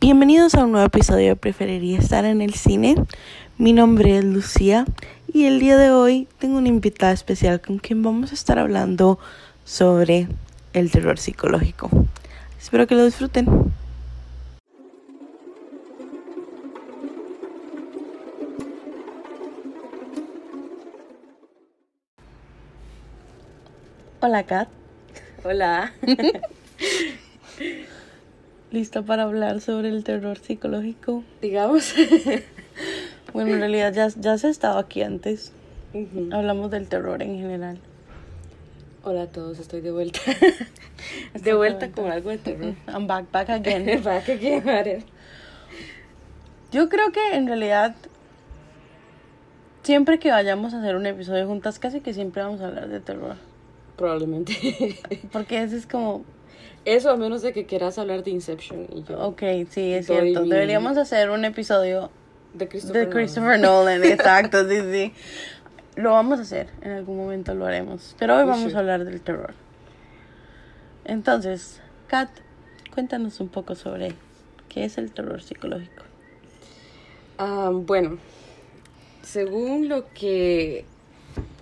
Bienvenidos 0.00 0.54
a 0.54 0.62
un 0.62 0.70
nuevo 0.70 0.86
episodio 0.86 1.30
de 1.30 1.36
Preferiría 1.36 1.98
estar 1.98 2.24
en 2.24 2.40
el 2.40 2.54
cine. 2.54 2.94
Mi 3.58 3.72
nombre 3.72 4.16
es 4.16 4.24
Lucía 4.24 4.84
y 5.26 5.46
el 5.46 5.58
día 5.58 5.76
de 5.76 5.90
hoy 5.90 6.28
tengo 6.38 6.58
una 6.58 6.68
invitada 6.68 7.10
especial 7.10 7.60
con 7.60 7.78
quien 7.78 8.04
vamos 8.04 8.30
a 8.30 8.34
estar 8.34 8.60
hablando 8.60 9.18
sobre 9.64 10.28
el 10.72 10.92
terror 10.92 11.18
psicológico. 11.18 11.90
Espero 12.60 12.86
que 12.86 12.94
lo 12.94 13.06
disfruten. 13.06 13.72
Hola 24.20 24.44
Kat, 24.44 24.68
Hola. 25.42 25.92
¿lista 28.70 29.02
para 29.02 29.24
hablar 29.24 29.60
sobre 29.60 29.88
el 29.88 30.04
terror 30.04 30.38
psicológico? 30.38 31.24
Digamos. 31.42 31.94
Bueno, 33.32 33.52
en 33.52 33.60
realidad 33.60 33.92
ya, 33.92 34.08
ya 34.08 34.38
se 34.38 34.46
ha 34.46 34.50
estado 34.50 34.78
aquí 34.78 35.02
antes. 35.02 35.52
Hablamos 36.32 36.70
del 36.70 36.88
terror 36.88 37.22
en 37.22 37.38
general. 37.38 37.78
Hola 39.04 39.22
a 39.22 39.26
todos, 39.26 39.58
estoy 39.58 39.80
de 39.80 39.90
vuelta. 39.90 40.20
de 41.34 41.54
vuelta 41.54 41.90
con 41.90 42.10
algo 42.10 42.30
de 42.30 42.38
terror. 42.38 42.74
I'm 42.88 43.06
back, 43.06 43.30
back 43.30 43.50
again. 43.50 44.02
Quieren 44.24 44.64
ver. 44.64 45.02
Yo 46.72 46.88
creo 46.88 47.12
que 47.12 47.34
en 47.34 47.46
realidad 47.46 47.96
siempre 49.82 50.18
que 50.18 50.30
vayamos 50.30 50.74
a 50.74 50.80
hacer 50.80 50.96
un 50.96 51.06
episodio 51.06 51.46
juntas, 51.46 51.78
casi 51.78 52.00
que 52.00 52.12
siempre 52.12 52.42
vamos 52.42 52.60
a 52.60 52.66
hablar 52.66 52.88
de 52.88 53.00
terror. 53.00 53.36
Probablemente. 53.96 54.98
Porque 55.32 55.62
ese 55.62 55.76
es 55.76 55.86
como, 55.86 56.24
Eso 56.84 57.10
a 57.10 57.16
menos 57.16 57.42
de 57.42 57.52
que 57.52 57.66
quieras 57.66 57.98
hablar 57.98 58.24
de 58.24 58.30
Inception 58.30 58.86
y 58.94 59.02
yo. 59.02 59.18
ok, 59.20 59.42
sí, 59.70 59.92
es 59.92 60.06
cierto. 60.06 60.42
mi- 60.42 60.48
Deberíamos 60.50 60.96
hacer 60.96 61.30
un 61.30 61.44
episodio 61.44 62.10
De 62.54 62.66
Christopher. 62.68 62.94
de 63.00 63.06
Nolan. 63.06 63.12
Christopher 63.24 63.60
Nolan, 63.60 64.04
exacto, 64.04 64.68
sí, 64.68 64.80
sí. 64.90 65.12
Lo 65.96 66.12
vamos 66.12 66.38
a 66.38 66.42
hacer, 66.42 66.68
en 66.80 66.92
algún 66.92 67.16
momento 67.16 67.54
lo 67.54 67.66
haremos. 67.66 68.14
Pero 68.18 68.36
hoy 68.36 68.44
vamos 68.44 68.74
a 68.74 68.78
hablar 68.78 69.04
del 69.04 69.20
terror. 69.20 69.52
Entonces, 71.04 71.80
Kat, 72.06 72.28
cuéntanos 72.94 73.40
un 73.40 73.48
poco 73.48 73.74
sobre 73.74 74.14
qué 74.68 74.84
es 74.84 74.98
el 74.98 75.10
terror 75.12 75.42
psicológico. 75.42 76.04
Ah, 77.38 77.70
bueno, 77.72 78.18
según 79.22 79.88
lo 79.88 80.12
que 80.12 80.84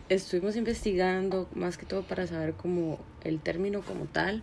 estuvimos 0.08 0.56
investigando, 0.56 1.48
más 1.54 1.76
que 1.78 1.86
todo 1.86 2.02
para 2.02 2.26
saber 2.26 2.54
como 2.54 2.98
el 3.24 3.40
término 3.40 3.82
como 3.82 4.04
tal, 4.06 4.42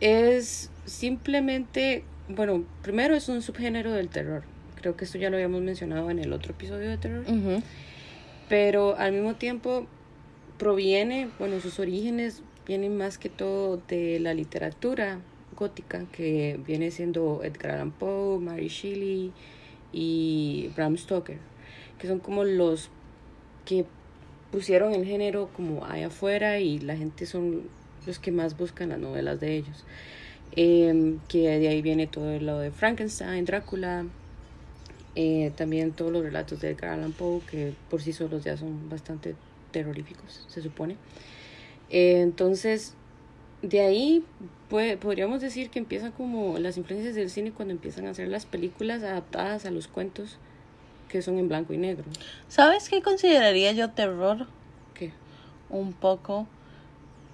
es 0.00 0.70
simplemente, 0.84 2.04
bueno, 2.28 2.64
primero 2.82 3.14
es 3.14 3.28
un 3.28 3.42
subgénero 3.42 3.92
del 3.92 4.08
terror. 4.08 4.42
Creo 4.76 4.96
que 4.96 5.04
esto 5.04 5.18
ya 5.18 5.30
lo 5.30 5.36
habíamos 5.36 5.62
mencionado 5.62 6.10
en 6.10 6.18
el 6.18 6.32
otro 6.32 6.52
episodio 6.52 6.88
de 6.88 6.98
terror. 6.98 7.24
Pero 8.48 8.96
al 8.96 9.12
mismo 9.12 9.34
tiempo 9.34 9.86
proviene, 10.58 11.28
bueno, 11.38 11.60
sus 11.60 11.78
orígenes 11.78 12.42
vienen 12.66 12.96
más 12.96 13.18
que 13.18 13.28
todo 13.28 13.80
de 13.88 14.20
la 14.20 14.34
literatura 14.34 15.20
gótica, 15.56 16.04
que 16.12 16.60
viene 16.64 16.90
siendo 16.90 17.42
Edgar 17.42 17.72
Allan 17.72 17.90
Poe, 17.90 18.38
Mary 18.38 18.68
Shelley 18.68 19.32
y 19.92 20.70
Bram 20.76 20.96
Stoker, 20.96 21.38
que 21.98 22.06
son 22.06 22.20
como 22.20 22.44
los 22.44 22.90
que 23.64 23.84
pusieron 24.52 24.94
el 24.94 25.04
género 25.04 25.50
como 25.54 25.84
ahí 25.84 26.02
afuera 26.02 26.60
y 26.60 26.78
la 26.78 26.96
gente 26.96 27.26
son 27.26 27.64
los 28.06 28.18
que 28.18 28.32
más 28.32 28.56
buscan 28.56 28.90
las 28.90 28.98
novelas 28.98 29.40
de 29.40 29.56
ellos. 29.56 29.84
Em, 30.52 31.18
que 31.28 31.58
de 31.58 31.68
ahí 31.68 31.82
viene 31.82 32.06
todo 32.06 32.38
lo 32.40 32.58
de 32.58 32.70
Frankenstein, 32.70 33.44
Drácula, 33.44 34.06
eh, 35.14 35.52
también 35.56 35.92
todos 35.92 36.12
los 36.12 36.22
relatos 36.22 36.60
de 36.60 36.70
Edgar 36.70 36.92
Allan 36.92 37.12
Poe, 37.12 37.40
que 37.50 37.74
por 37.90 38.02
sí 38.02 38.12
solos 38.12 38.44
ya 38.44 38.56
son 38.56 38.88
bastante 38.88 39.34
terroríficos, 39.72 40.46
se 40.48 40.62
supone. 40.62 40.96
Eh, 41.90 42.20
entonces, 42.20 42.94
de 43.62 43.80
ahí 43.80 44.24
pues, 44.68 44.96
podríamos 44.96 45.40
decir 45.40 45.70
que 45.70 45.78
empiezan 45.78 46.12
como 46.12 46.58
las 46.58 46.76
influencias 46.76 47.14
del 47.14 47.30
cine 47.30 47.52
cuando 47.52 47.72
empiezan 47.72 48.06
a 48.06 48.10
hacer 48.10 48.28
las 48.28 48.46
películas 48.46 49.02
adaptadas 49.02 49.64
a 49.64 49.70
los 49.70 49.88
cuentos 49.88 50.38
que 51.08 51.22
son 51.22 51.38
en 51.38 51.48
blanco 51.48 51.72
y 51.72 51.78
negro. 51.78 52.04
¿Sabes 52.48 52.88
qué 52.88 53.02
consideraría 53.02 53.72
yo 53.72 53.90
terror? 53.90 54.46
¿Qué? 54.94 55.12
Un 55.70 55.92
poco. 55.92 56.46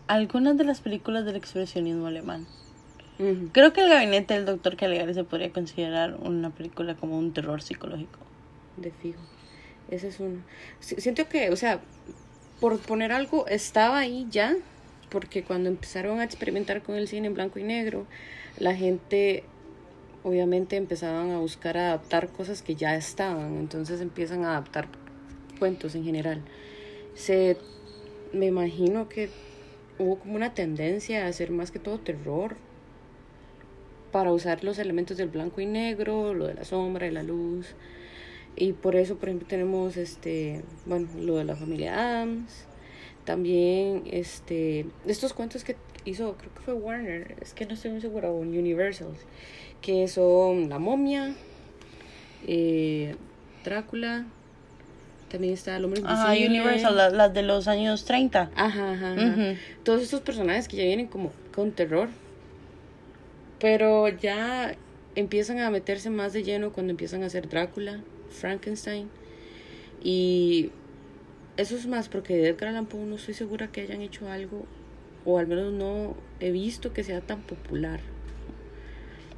Algunas 0.07 0.57
de 0.57 0.65
las 0.65 0.81
películas 0.81 1.25
del 1.25 1.37
expresionismo 1.37 2.07
alemán. 2.07 2.47
Creo 3.53 3.73
que 3.73 3.81
el 3.81 3.89
gabinete 3.89 4.35
del 4.35 4.45
doctor 4.45 4.77
Caligari 4.77 5.15
se 5.15 5.23
podría 5.23 5.51
considerar 5.53 6.17
una 6.21 6.51
película 6.51 6.97
como 6.97 7.17
un 7.17 7.33
terror 7.33 7.63
psicológico. 7.63 8.19
De 8.77 8.91
fijo. 8.91 9.21
Ese 9.89 10.09
es 10.09 10.19
uno. 10.19 10.41
Si- 10.81 10.97
Siento 11.01 11.29
que, 11.29 11.51
o 11.51 11.57
sea, 11.57 11.81
por 12.61 12.79
poner 12.81 13.13
algo, 13.13 13.47
estaba 13.47 13.99
ahí 13.99 14.27
ya, 14.31 14.57
porque 15.11 15.45
cuando 15.45 15.69
empezaron 15.69 16.19
a 16.19 16.25
experimentar 16.25 16.83
con 16.83 16.97
el 16.97 17.07
cine 17.07 17.29
en 17.29 17.35
blanco 17.35 17.61
y 17.61 17.63
negro, 17.63 18.07
la 18.59 18.75
gente 18.75 19.45
obviamente 20.25 20.75
empezaban 20.77 21.31
a 21.31 21.39
buscar 21.39 21.77
adaptar 21.79 22.29
cosas 22.29 22.63
que 22.63 22.75
ya 22.75 22.97
estaban, 22.97 23.59
entonces 23.59 24.01
empiezan 24.01 24.45
a 24.45 24.51
adaptar 24.53 24.89
cuentos 25.61 25.95
en 25.95 26.03
general. 26.05 26.41
Se, 27.15 27.57
me 28.33 28.47
imagino 28.47 29.09
que 29.09 29.31
hubo 29.99 30.19
como 30.19 30.35
una 30.35 30.55
tendencia 30.55 31.25
a 31.25 31.29
hacer 31.29 31.51
más 31.51 31.71
que 31.71 31.79
todo 31.79 31.99
terror 31.99 32.57
para 34.13 34.33
usar 34.33 34.63
los 34.63 34.79
elementos 34.79 35.17
del 35.17 35.29
blanco 35.29 35.61
y 35.61 35.67
negro, 35.67 36.35
lo 36.35 36.47
de 36.47 36.55
la 36.55 36.65
sombra 36.65 37.07
y 37.07 37.11
la 37.11 37.23
luz. 37.23 37.75
Y 38.57 38.73
por 38.73 38.95
eso, 38.95 39.17
por 39.17 39.29
ejemplo, 39.29 39.49
tenemos 39.49 39.97
este, 39.97 40.63
bueno, 40.87 41.09
lo 41.17 41.37
de 41.37 41.45
la 41.45 41.57
familia 41.57 41.95
Adams. 41.95 42.67
También 43.25 44.05
este, 44.07 44.87
estos 45.07 45.33
cuentos 45.33 45.65
que 45.65 45.77
hizo, 46.05 46.37
creo 46.37 46.55
que 46.55 46.61
fue 46.61 46.75
Warner, 46.75 47.37
es 47.41 47.55
que 47.55 47.67
no 47.67 47.75
estoy 47.75 47.91
muy 47.91 48.01
segura, 48.01 48.31
o 48.31 48.39
Universal, 48.39 49.15
que 49.81 50.07
son 50.09 50.69
La 50.69 50.79
momia, 50.79 51.35
eh, 52.47 53.17
Drácula, 53.65 54.27
también 55.35 55.55
está 55.55 55.77
El 55.77 55.85
hombre 55.85 56.01
Ajá, 56.05 56.37
invisible. 56.37 56.61
Universal, 56.61 56.97
la- 56.97 57.11
las 57.11 57.35
de 57.35 57.43
los 57.43 57.67
años 57.69 58.05
30. 58.05 58.51
Ajá, 58.55 58.93
ajá, 58.93 59.13
ajá. 59.15 59.27
Ujú. 59.33 59.59
Todos 59.83 60.03
estos 60.03 60.21
personajes 60.21 60.69
que 60.69 60.77
ya 60.77 60.85
vienen 60.85 61.07
como 61.09 61.33
con 61.55 61.73
terror. 61.73 62.09
Pero 63.59 64.09
ya 64.09 64.75
empiezan 65.15 65.59
a 65.59 65.71
meterse 65.71 66.11
más 66.11 66.33
de 66.33 66.43
lleno 66.43 66.71
cuando 66.73 66.91
empiezan 66.93 67.23
a 67.23 67.27
hacer 67.27 67.49
Drácula, 67.49 68.01
Frankenstein. 68.31 69.09
Y 70.03 70.71
eso 71.57 71.77
es 71.77 71.87
más 71.87 72.09
porque 72.09 72.37
de 72.37 72.49
Edgar 72.49 72.69
Allan 72.71 72.87
Poe 72.87 73.01
no 73.05 73.17
estoy 73.17 73.35
segura 73.35 73.69
que 73.73 73.81
hayan 73.81 74.03
hecho 74.03 74.29
algo, 74.31 74.67
o 75.25 75.39
al 75.39 75.47
menos 75.47 75.73
no 75.73 76.15
he 76.41 76.51
visto 76.51 76.93
que 76.93 77.05
sea 77.05 77.21
tan 77.21 77.43
popular. 77.43 78.01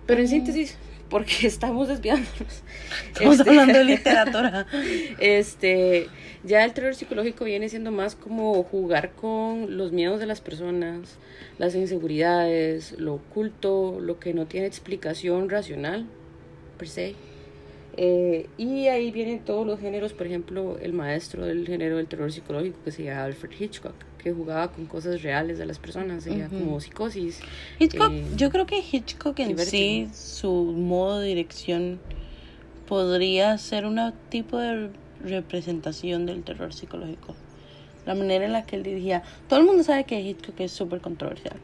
Pero 0.06 0.20
en 0.20 0.28
síntesis, 0.28 0.76
porque 1.10 1.34
estamos 1.46 1.88
desviándonos. 1.88 2.62
Estamos 3.12 3.38
Este- 3.38 3.50
hablando 3.50 3.78
de 3.78 3.84
literatura. 3.96 4.66
este, 5.18 6.08
ya 6.44 6.64
el 6.64 6.72
terror 6.72 6.94
psicológico 6.94 7.44
viene 7.44 7.68
siendo 7.68 7.90
más 7.90 8.14
como 8.14 8.62
jugar 8.62 9.12
con 9.12 9.76
los 9.76 9.92
miedos 9.92 10.20
de 10.20 10.26
las 10.26 10.40
personas, 10.40 11.16
las 11.58 11.74
inseguridades, 11.74 12.92
lo 12.98 13.14
oculto, 13.14 13.98
lo 14.00 14.18
que 14.18 14.34
no 14.34 14.46
tiene 14.46 14.66
explicación 14.66 15.48
racional, 15.48 16.06
per 16.78 16.88
se. 16.88 17.14
Eh, 17.98 18.46
y 18.58 18.88
ahí 18.88 19.10
vienen 19.10 19.38
todos 19.40 19.66
los 19.66 19.80
géneros, 19.80 20.12
por 20.12 20.26
ejemplo, 20.26 20.76
el 20.82 20.92
maestro 20.92 21.46
del 21.46 21.66
género 21.66 21.96
del 21.96 22.06
terror 22.06 22.30
psicológico 22.30 22.78
que 22.84 22.92
se 22.92 23.04
llama 23.04 23.24
Alfred 23.24 23.52
Hitchcock, 23.58 23.94
que 24.26 24.32
jugaba 24.32 24.72
con 24.72 24.86
cosas 24.86 25.22
reales 25.22 25.56
de 25.56 25.66
las 25.66 25.78
personas, 25.78 26.26
Ujú. 26.26 26.48
como 26.48 26.80
psicosis. 26.80 27.38
Hitchcock, 27.78 28.10
eh, 28.10 28.26
yo 28.36 28.50
creo 28.50 28.66
que 28.66 28.80
Hitchcock 28.80 29.38
en 29.38 29.56
sí, 29.56 30.08
su 30.12 30.50
modo 30.50 31.20
de 31.20 31.28
dirección 31.28 32.00
podría 32.88 33.56
ser 33.56 33.86
un 33.86 34.00
tipo 34.28 34.58
de 34.58 34.90
representación 35.20 36.26
del 36.26 36.42
terror 36.42 36.72
psicológico. 36.74 37.36
La 38.04 38.16
manera 38.16 38.44
en 38.44 38.52
la 38.52 38.66
que 38.66 38.74
él 38.74 38.82
dirigía. 38.82 39.22
Todo 39.48 39.60
el 39.60 39.66
mundo 39.66 39.84
sabe 39.84 40.02
que 40.02 40.20
Hitchcock 40.20 40.58
es 40.58 40.72
súper 40.72 41.00
controversial. 41.00 41.54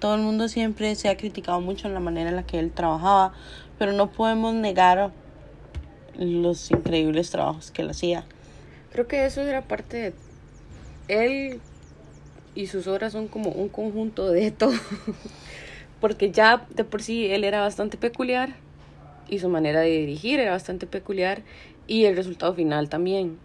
Todo 0.00 0.16
el 0.16 0.22
mundo 0.22 0.48
siempre 0.48 0.92
se 0.96 1.08
ha 1.08 1.16
criticado 1.16 1.60
mucho 1.60 1.86
en 1.86 1.94
la 1.94 2.00
manera 2.00 2.30
en 2.30 2.34
la 2.34 2.42
que 2.42 2.58
él 2.58 2.72
trabajaba, 2.72 3.32
pero 3.78 3.92
no 3.92 4.10
podemos 4.10 4.54
negar 4.54 5.12
los 6.18 6.68
increíbles 6.72 7.30
trabajos 7.30 7.70
que 7.70 7.82
él 7.82 7.90
hacía. 7.90 8.24
Creo 8.90 9.06
que 9.06 9.24
eso 9.24 9.42
era 9.42 9.62
parte 9.62 9.96
de 9.98 10.14
él 11.08 11.60
y 12.56 12.66
sus 12.66 12.88
obras 12.88 13.12
son 13.12 13.28
como 13.28 13.50
un 13.50 13.68
conjunto 13.68 14.28
de 14.30 14.50
todo. 14.50 14.72
Porque 16.00 16.30
ya 16.32 16.66
de 16.70 16.84
por 16.84 17.02
sí 17.02 17.26
él 17.26 17.44
era 17.44 17.60
bastante 17.60 17.96
peculiar 17.96 18.56
y 19.28 19.38
su 19.38 19.48
manera 19.48 19.80
de 19.80 19.90
dirigir 19.90 20.40
era 20.40 20.52
bastante 20.52 20.86
peculiar 20.86 21.42
y 21.86 22.06
el 22.06 22.16
resultado 22.16 22.54
final 22.54 22.88
también. 22.88 23.38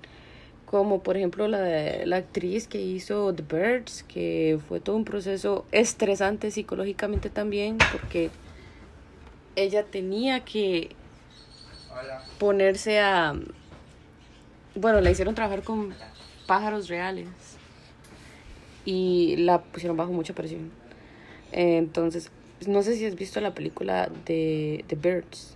Como 0.66 1.04
por 1.04 1.18
ejemplo 1.18 1.48
la, 1.48 2.06
la 2.06 2.16
actriz 2.16 2.68
que 2.68 2.82
hizo 2.82 3.34
The 3.34 3.44
Birds, 3.44 4.04
que 4.04 4.60
fue 4.68 4.80
todo 4.80 4.96
un 4.96 5.06
proceso 5.06 5.66
estresante 5.72 6.50
psicológicamente 6.50 7.30
también, 7.30 7.78
porque 7.92 8.32
ella 9.58 9.84
tenía 9.84 10.46
que 10.46 10.96
ponerse 12.40 13.02
a... 13.02 13.34
Bueno, 14.76 15.02
la 15.02 15.12
hicieron 15.12 15.36
trabajar 15.36 15.64
con 15.64 15.94
pájaros 16.48 16.88
reales 16.88 17.51
y 18.86 19.36
la 19.38 19.62
pusieron 19.62 19.98
bajo 19.98 20.12
mucha 20.12 20.34
presión. 20.34 20.72
entonces, 21.52 22.32
no 22.68 22.84
sé 22.84 22.96
si 22.96 23.06
has 23.06 23.16
visto 23.16 23.42
la 23.42 23.54
película 23.54 24.10
de 24.26 24.86
The 24.88 24.96
Birds. 24.96 25.56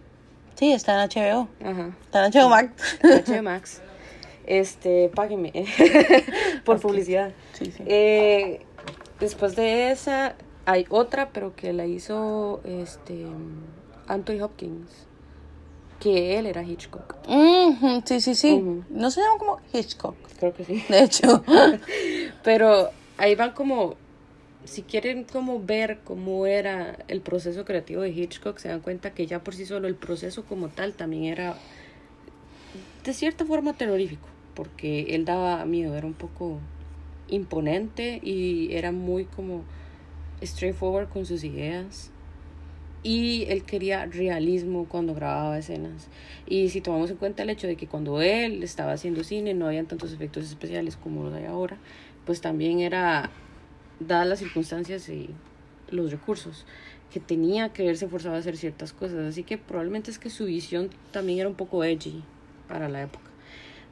Sí, 0.56 0.72
está 0.72 1.04
en 1.04 1.10
HBO. 1.10 1.48
Ajá. 1.64 1.96
Está 2.02 2.26
en 2.26 2.32
HBO 2.32 2.50
Max. 2.50 2.98
HBO 3.02 3.44
Max. 3.44 3.82
Este, 4.46 5.10
págueme 5.10 5.52
por 6.66 6.80
publicidad. 6.80 7.34
Sí, 7.54 7.66
sí. 7.66 7.84
Eh, 7.86 8.62
después 9.20 9.56
de 9.56 9.92
esa, 9.92 10.36
hay 10.66 10.86
otra, 10.90 11.30
pero 11.30 11.56
que 11.56 11.74
la 11.74 11.86
hizo 11.86 12.62
este 12.64 13.26
Anthony 14.08 14.42
Hopkins. 14.42 15.08
Que 16.00 16.38
él 16.38 16.46
era 16.46 16.62
Hitchcock. 16.62 17.16
sí, 18.06 18.22
sí, 18.22 18.36
sí. 18.36 18.62
No 18.90 19.12
se 19.12 19.22
llama 19.22 19.38
como 19.40 19.60
Hitchcock. 19.74 20.16
Creo 20.40 20.54
que 20.54 20.66
sí. 20.66 20.84
De 20.90 21.04
hecho. 21.04 21.44
pero 22.44 22.92
ahí 23.18 23.36
van 23.36 23.52
como 23.52 23.96
si 24.66 24.82
quieren 24.82 25.24
como 25.24 25.64
ver 25.64 26.00
cómo 26.04 26.48
era 26.48 26.98
el 27.08 27.22
proceso 27.22 27.66
creativo 27.66 28.02
de 28.02 28.10
Hitchcock, 28.10 28.58
se 28.58 28.70
dan 28.70 28.82
cuenta 28.82 29.14
que 29.14 29.28
ya 29.28 29.44
por 29.44 29.54
sí 29.54 29.66
solo 29.66 29.88
el 29.88 29.96
proceso 29.96 30.44
como 30.44 30.70
tal 30.70 30.94
también 30.94 31.26
era 31.26 31.56
de 33.04 33.14
cierta 33.14 33.46
forma 33.46 33.74
terrorífico, 33.74 34.28
porque 34.56 35.16
él 35.16 35.26
daba 35.26 35.64
miedo, 35.66 35.96
era 35.96 36.08
un 36.08 36.14
poco 36.14 36.60
imponente 37.28 38.20
y 38.24 38.74
era 38.74 38.92
muy 38.92 39.26
como 39.26 39.64
straightforward 40.42 41.10
con 41.10 41.26
sus 41.26 41.44
ideas. 41.44 42.12
Y 43.04 43.46
él 43.50 43.64
quería 43.64 44.08
realismo 44.08 44.88
cuando 44.90 45.14
grababa 45.14 45.60
escenas. 45.60 46.08
Y 46.48 46.70
si 46.70 46.82
tomamos 46.82 47.12
en 47.12 47.18
cuenta 47.18 47.44
el 47.44 47.52
hecho 47.52 47.68
de 47.68 47.76
que 47.76 47.86
cuando 47.86 48.20
él 48.20 48.64
estaba 48.64 48.94
haciendo 48.94 49.24
cine 49.24 49.54
no 49.54 49.68
habían 49.68 49.86
tantos 49.86 50.12
efectos 50.12 50.46
especiales 50.46 50.96
como 50.96 51.24
los 51.24 51.34
hay 51.36 51.46
ahora, 51.46 51.78
pues 52.26 52.42
también 52.42 52.80
era 52.80 53.30
dadas 54.00 54.28
las 54.28 54.40
circunstancias 54.40 55.08
y 55.10 55.30
los 55.90 56.12
recursos, 56.12 56.66
que 57.12 57.20
tenía 57.20 57.70
que 57.70 57.86
verse 57.86 58.08
forzado 58.08 58.36
a 58.36 58.40
hacer 58.40 58.58
ciertas 58.58 58.94
cosas. 58.94 59.20
Así 59.20 59.44
que 59.44 59.58
probablemente 59.58 60.12
es 60.12 60.20
que 60.20 60.30
su 60.30 60.46
visión 60.46 60.90
también 61.12 61.40
era 61.40 61.50
un 61.50 61.56
poco 61.56 61.84
edgy 61.84 62.24
para 62.68 62.90
la 62.90 63.04
época. 63.04 63.30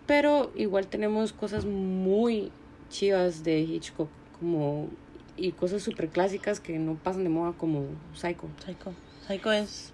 Pero 0.05 0.51
igual 0.55 0.87
tenemos 0.87 1.31
cosas 1.31 1.65
muy 1.65 2.51
chivas 2.89 3.43
de 3.43 3.61
Hitchcock, 3.61 4.09
como 4.39 4.89
y 5.35 5.51
cosas 5.51 5.81
súper 5.81 6.09
clásicas 6.09 6.59
que 6.59 6.77
no 6.77 6.95
pasan 6.95 7.23
de 7.23 7.29
moda 7.29 7.53
como 7.53 7.85
Psycho. 8.13 8.47
Psycho. 8.63 8.93
Psycho 9.27 9.51
es... 9.51 9.93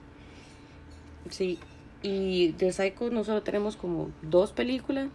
Sí, 1.30 1.60
y 2.02 2.54
de 2.54 2.72
Psycho 2.72 3.10
no 3.10 3.24
solo 3.24 3.44
tenemos 3.44 3.78
como 3.78 4.10
dos 4.22 4.52
películas, 4.52 5.10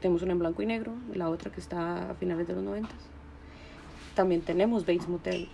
tenemos 0.00 0.22
una 0.22 0.32
en 0.32 0.38
blanco 0.38 0.62
y 0.62 0.66
negro, 0.66 0.94
y 1.12 1.18
la 1.18 1.28
otra 1.28 1.50
que 1.50 1.60
está 1.60 2.10
a 2.10 2.14
finales 2.14 2.46
de 2.46 2.54
los 2.54 2.62
noventas 2.62 2.98
también 4.16 4.40
tenemos 4.40 4.84
Bates 4.84 5.06
Motel. 5.06 5.46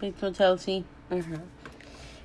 Bates 0.00 0.22
Motel, 0.22 0.58
sí. 0.60 0.84
Ajá. 1.10 1.42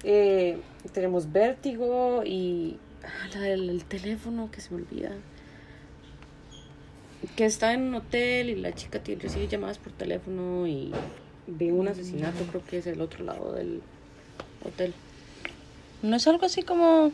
Eh, 0.04 0.60
tenemos 0.92 1.32
Vértigo 1.32 2.24
y 2.24 2.78
ah, 3.04 3.30
la 3.34 3.42
del 3.42 3.84
teléfono 3.86 4.52
que 4.52 4.62
se 4.62 4.72
me 4.72 4.82
olvida. 4.82 5.12
Que 7.38 7.46
está 7.46 7.74
en 7.74 7.84
un 7.84 7.96
hotel 7.96 8.50
y 8.50 8.56
la 8.56 8.76
chica 8.76 9.00
tiene, 9.00 9.24
recibe 9.24 9.48
llamadas 9.48 9.80
por 9.80 9.94
teléfono 9.94 10.68
y 10.68 10.92
ve 11.48 11.72
un 11.72 11.88
asesinato, 11.88 12.44
creo 12.50 12.64
que 12.66 12.78
es 12.80 12.88
el 12.88 13.00
otro 13.00 13.24
lado 13.24 13.54
del 13.54 13.82
hotel. 14.64 14.94
¿No 16.04 16.18
es 16.18 16.28
algo 16.28 16.46
así 16.46 16.64
como... 16.64 17.12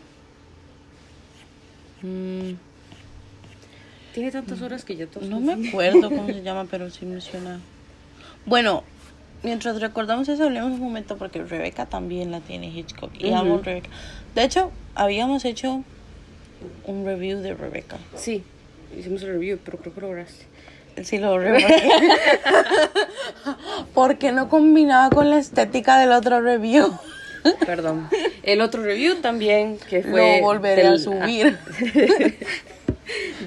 Mm, 2.01 2.53
tiene 4.19 4.31
tantas 4.33 4.61
horas 4.61 4.83
que 4.83 4.97
ya 4.97 5.07
todo 5.07 5.25
No 5.25 5.39
me 5.39 5.69
acuerdo 5.69 6.09
cómo 6.09 6.27
se 6.27 6.43
llama, 6.43 6.67
pero 6.69 6.89
sí 6.89 7.05
me 7.05 7.21
suena. 7.21 7.59
Bueno, 8.45 8.83
mientras 9.43 9.79
recordamos 9.79 10.27
eso, 10.27 10.43
hablemos 10.43 10.73
un 10.73 10.81
momento 10.81 11.17
porque 11.17 11.41
Rebeca 11.41 11.85
también 11.85 12.31
la 12.31 12.41
tiene 12.41 12.67
Hitchcock. 12.67 13.11
Y 13.17 13.31
amo 13.31 13.61
Rebeca. 13.63 13.89
De 14.35 14.43
hecho, 14.43 14.71
habíamos 14.93 15.45
hecho 15.45 15.83
un 16.85 17.05
review 17.05 17.39
de 17.39 17.53
Rebeca. 17.53 17.97
Sí, 18.15 18.43
hicimos 18.97 19.23
el 19.23 19.29
review, 19.29 19.57
pero 19.63 19.77
creo 19.77 19.93
que 19.93 20.01
lo 20.01 20.07
lograste. 20.07 20.45
Sí, 21.03 21.17
lo 21.17 21.37
logré. 21.37 21.65
porque 23.93 24.33
no 24.33 24.49
combinaba 24.49 25.09
con 25.11 25.29
la 25.29 25.37
estética 25.37 25.97
del 25.97 26.11
otro 26.11 26.41
review. 26.41 26.91
Perdón. 27.65 28.09
El 28.43 28.59
otro 28.59 28.83
review 28.83 29.15
también, 29.21 29.77
que 29.89 30.03
fue. 30.03 30.39
Lo 30.39 30.45
volveré 30.45 30.87
a 30.87 30.97
subir. 30.97 31.57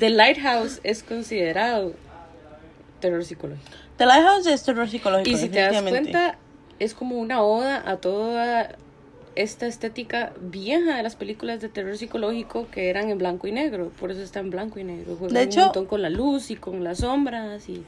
The 0.03 0.11
Lighthouse 0.11 0.81
es 0.83 1.05
considerado 1.05 1.93
terror 2.99 3.25
psicológico. 3.25 3.71
The 3.99 4.07
Lighthouse 4.07 4.47
es 4.49 4.65
terror 4.65 4.89
psicológico. 4.89 5.31
Y 5.31 5.37
si 5.37 5.49
te 5.49 5.61
das 5.61 5.81
cuenta, 5.81 6.39
es 6.81 6.93
como 6.93 7.21
una 7.21 7.41
oda 7.41 7.89
a 7.89 7.99
toda 7.99 8.75
esta 9.37 9.69
estética 9.69 10.33
vieja 10.41 10.97
de 10.97 11.05
las 11.05 11.15
películas 11.15 11.61
de 11.61 11.69
terror 11.69 11.97
psicológico 11.97 12.67
que 12.73 12.91
eran 12.91 13.11
en 13.11 13.19
blanco 13.19 13.47
y 13.47 13.53
negro. 13.53 13.93
Por 14.01 14.11
eso 14.11 14.23
está 14.23 14.41
en 14.41 14.51
blanco 14.51 14.81
y 14.81 14.83
negro. 14.83 15.15
De 15.15 15.41
hecho, 15.41 15.61
un 15.61 15.65
montón 15.67 15.87
con 15.87 16.03
la 16.03 16.11
luz 16.11 16.51
y 16.51 16.57
con 16.57 16.83
las 16.83 16.99
sombras 16.99 17.69
y, 17.69 17.85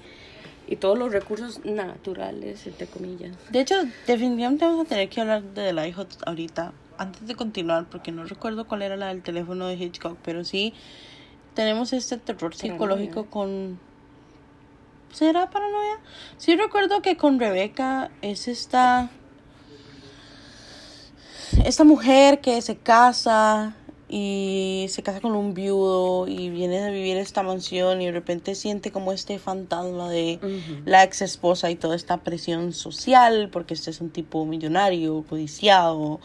y 0.69 0.77
todos 0.77 0.97
los 0.97 1.11
recursos 1.11 1.65
naturales, 1.65 2.65
entre 2.69 2.87
comillas. 2.87 3.33
De 3.51 3.59
hecho, 3.59 3.75
definitivamente 4.07 4.65
vamos 4.65 4.87
a 4.87 4.89
tener 4.89 5.09
que 5.09 5.21
hablar 5.21 5.43
de 5.43 5.65
The 5.65 5.73
Lighthouse 5.73 6.19
ahorita. 6.25 6.75
Antes 6.97 7.27
de 7.27 7.35
continuar, 7.35 7.87
porque 7.91 8.13
no 8.13 8.23
recuerdo 8.23 8.69
cuál 8.69 8.83
era 8.83 8.97
la 8.97 9.09
del 9.09 9.21
teléfono 9.21 9.67
de 9.67 9.75
Hitchcock, 9.75 10.17
pero 10.23 10.45
sí 10.45 10.75
tenemos 11.55 11.93
este 11.93 12.19
terror 12.19 12.55
psicológico 12.55 13.27
con 13.27 13.79
¿Será 15.15 15.49
paranoia? 15.49 16.01
Sí 16.39 16.57
recuerdo 16.57 17.01
que 17.01 17.17
con 17.17 17.39
Rebeca 17.39 18.11
es 18.21 18.49
esta... 18.49 19.11
Esta 21.65 21.85
mujer 21.85 22.41
que 22.41 22.61
se 22.63 22.77
casa 22.77 23.77
y 24.09 24.87
se 24.89 25.05
casa 25.05 25.21
con 25.21 25.37
un 25.37 25.55
viudo 25.55 26.27
y 26.27 26.51
viene 26.51 26.83
a 26.83 26.91
vivir 26.91 27.17
esta 27.17 27.45
mansión 27.45 28.03
y 28.03 28.07
de 28.07 28.13
repente 28.13 28.57
siente 28.57 28.91
como 28.91 29.13
este 29.13 29.39
fantasma 29.39 30.11
de 30.11 30.41
la 30.85 31.05
ex 31.05 31.23
esposa 31.23 31.71
y 31.71 31.77
toda 31.77 31.95
esta 31.95 32.17
presión 32.25 32.73
social 32.73 33.51
porque 33.53 33.75
este 33.75 33.91
es 33.91 34.01
un 34.01 34.11
tipo 34.11 34.45
millonario, 34.47 35.25
codiciado, 35.29 36.19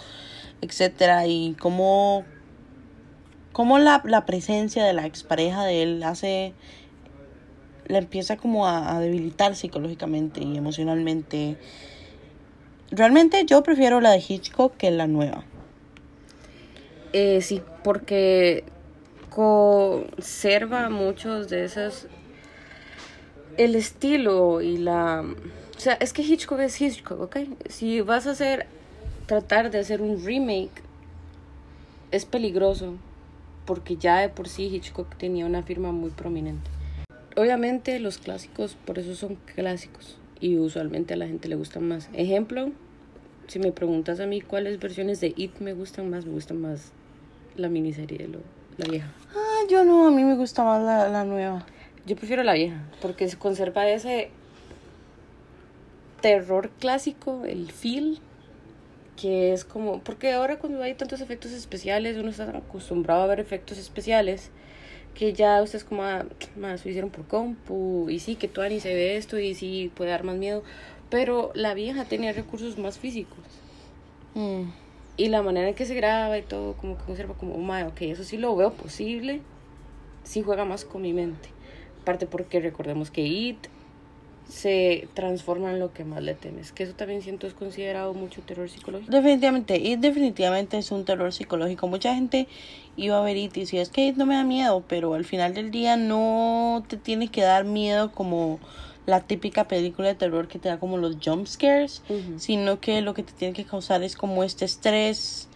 etcétera 0.62 1.28
y 1.28 1.56
como 1.60 2.25
como 3.60 3.78
la, 3.78 4.01
la 4.06 4.25
presencia 4.25 4.86
de 4.86 4.94
la 4.94 5.06
expareja 5.06 5.66
de 5.66 5.84
él 5.84 6.01
hace 6.04 6.54
la 7.88 7.98
empieza 7.98 8.38
como 8.38 8.66
a, 8.66 8.98
debilitar 9.01 9.54
psicológicamente 9.54 10.42
y 10.42 10.56
emocionalmente. 10.56 11.58
Realmente 12.89 13.44
yo 13.46 13.62
prefiero 13.62 14.00
la 14.00 14.12
de 14.12 14.24
Hitchcock 14.25 14.78
que 14.78 14.92
la 14.92 15.08
nueva. 15.08 15.44
Eh, 17.12 17.42
sí, 17.42 17.62
porque 17.84 18.63
conserva 19.30 20.88
muchos 20.89 21.50
de 21.50 21.66
esas 21.66 22.08
el 23.58 23.75
estilo 23.75 24.62
y 24.62 24.78
la 24.78 25.25
o 25.75 25.80
sea 25.82 25.96
es 25.96 26.13
que 26.13 26.22
Hitchcock 26.22 26.62
es 26.62 26.80
Hitchcock 26.80 27.20
ok 27.20 27.38
si 27.68 28.00
vas 28.00 28.25
a 28.25 28.32
hacer 28.32 28.68
tratar 29.25 29.70
de 29.70 29.80
hacer 29.80 30.01
un 30.01 30.24
remake 30.25 30.82
es 32.12 32.24
peligroso 32.24 32.96
porque 33.70 33.96
ya 33.96 34.18
de 34.18 34.30
por 34.30 34.48
sí 34.50 34.66
Hitchcock 34.66 35.16
tenía 35.18 35.46
una 35.46 35.62
firma 35.62 35.92
muy 35.92 36.10
prominente 36.10 36.70
obviamente 37.36 38.00
los 38.00 38.18
clásicos 38.18 38.76
por 38.86 39.00
eso 39.00 39.16
son 39.16 39.36
clásicos 39.56 40.18
y 40.40 40.58
usualmente 40.58 41.14
a 41.14 41.18
la 41.18 41.28
gente 41.28 41.48
le 41.48 41.56
gustan 41.56 41.88
más. 41.88 42.10
Ejemplo, 42.14 42.72
si 43.48 43.60
me 43.60 43.72
preguntas 43.72 44.20
a 44.20 44.26
mí 44.26 44.42
cuáles 44.42 44.80
versiones 44.80 45.20
de 45.22 45.34
It 45.36 45.60
me 45.60 45.74
gustan 45.74 46.10
más, 46.10 46.26
me 46.26 46.32
gusta 46.32 46.54
más 46.54 46.92
la 47.56 47.70
miniserie 47.70 48.18
de 48.18 48.28
lo, 48.28 48.40
la 48.78 48.86
vieja. 48.86 49.12
Ah, 49.36 49.66
yo 49.70 49.84
no, 49.84 50.08
a 50.08 50.12
mí 50.12 50.24
me 50.24 50.36
gusta 50.36 50.64
más 50.64 50.82
la, 50.82 51.10
la 51.10 51.26
nueva. 51.26 51.66
Yo 52.06 52.16
prefiero 52.16 52.44
la 52.44 52.54
vieja 52.54 52.84
porque 53.02 53.28
se 53.28 53.38
conserva 53.38 53.88
ese 53.90 54.32
terror 56.22 56.70
clásico, 56.80 57.44
el 57.46 57.72
feel 57.72 58.20
que 59.20 59.52
es 59.52 59.66
como, 59.66 60.00
porque 60.00 60.32
ahora 60.32 60.60
cuando 60.60 60.82
hay 60.82 60.94
tantos 60.94 61.20
efectos 61.20 61.52
especiales, 61.52 62.18
uno 62.18 62.30
está 62.30 62.50
acostumbrado 62.58 63.24
a 63.24 63.28
ver 63.28 63.40
efectos 63.40 63.78
especiales 63.78 64.50
que 65.14 65.34
ya 65.34 65.62
ustedes 65.62 65.84
como 65.84 66.04
ah, 66.04 66.26
más 66.56 66.86
lo 66.86 66.92
hicieron 66.92 67.10
por 67.10 67.28
compu 67.28 68.10
y 68.10 68.20
sí 68.20 68.36
que 68.36 68.48
tú 68.48 68.62
ni 68.62 68.80
se 68.80 68.94
ve 68.94 69.18
esto 69.18 69.38
y 69.38 69.54
sí 69.54 69.92
puede 69.94 70.12
dar 70.12 70.24
más 70.24 70.38
miedo 70.38 70.64
pero 71.10 71.52
la 71.56 71.74
vieja 71.74 72.06
tenía 72.06 72.32
recursos 72.32 72.78
más 72.78 73.00
físicos 73.00 73.40
mm. 74.36 74.64
y 75.18 75.28
la 75.28 75.42
manera 75.42 75.68
en 75.68 75.76
que 75.76 75.86
se 75.86 75.96
graba 75.96 76.38
y 76.38 76.44
todo 76.44 76.74
como 76.74 76.98
que 76.98 77.04
conserva 77.04 77.34
como 77.34 77.56
oh, 77.56 77.88
ok 77.88 78.02
eso 78.04 78.24
sí 78.24 78.38
lo 78.38 78.56
veo 78.56 78.72
posible 78.72 79.42
sí 80.24 80.42
juega 80.42 80.64
más 80.64 80.86
con 80.86 81.02
mi 81.02 81.12
mente 81.12 81.50
aparte 82.02 82.26
porque 82.26 82.62
recordemos 82.62 83.12
que 83.12 83.22
It 83.22 83.68
se 84.50 85.08
transforma 85.13 85.72
en 85.72 85.79
lo 85.79 85.94
que 85.94 86.03
más 86.03 86.22
le 86.24 86.34
temes. 86.34 86.72
Que 86.72 86.84
eso 86.84 86.94
también 86.94 87.22
siento 87.22 87.48
es 87.48 87.53
considerado 87.53 88.13
mucho 88.13 88.41
terror 88.41 88.70
psicológico. 88.70 89.12
Definitivamente, 89.12 89.77
y 89.77 89.96
definitivamente 89.96 90.77
es 90.77 90.91
un 90.91 91.06
terror 91.06 91.32
psicológico. 91.32 91.88
Mucha 91.88 92.15
gente 92.15 92.48
iba 92.98 93.18
a 93.18 93.22
ver 93.22 93.38
y 93.38 93.48
decía, 93.48 93.82
es 93.82 93.89
que 93.89 94.12
no 94.13 94.25
me 94.25 94.36
da 94.36 94.44
miedo, 94.44 94.84
pero 94.88 95.13
al 95.13 95.25
final 95.25 95.53
del 95.53 95.72
día 95.72 95.98
no 95.98 96.84
te 96.88 96.98
tiene 96.98 97.29
que 97.29 97.41
dar 97.41 97.63
miedo 97.63 98.12
como 98.12 98.60
la 99.06 99.22
típica 99.22 99.68
película 99.68 100.08
de 100.08 100.15
terror 100.15 100.48
que 100.48 100.60
te 100.60 100.70
da 100.70 100.79
como 100.79 100.98
los 100.98 101.18
jump 101.24 101.48
scares, 101.48 102.03
sino 102.38 102.79
que 102.79 103.01
lo 103.01 103.13
que 103.13 103.24
te 103.24 103.34
tiene 103.34 103.53
que 103.53 103.65
causar 103.65 104.03
es 104.03 104.15
como 104.15 104.44
este 104.44 104.65
estrés, 104.65 105.49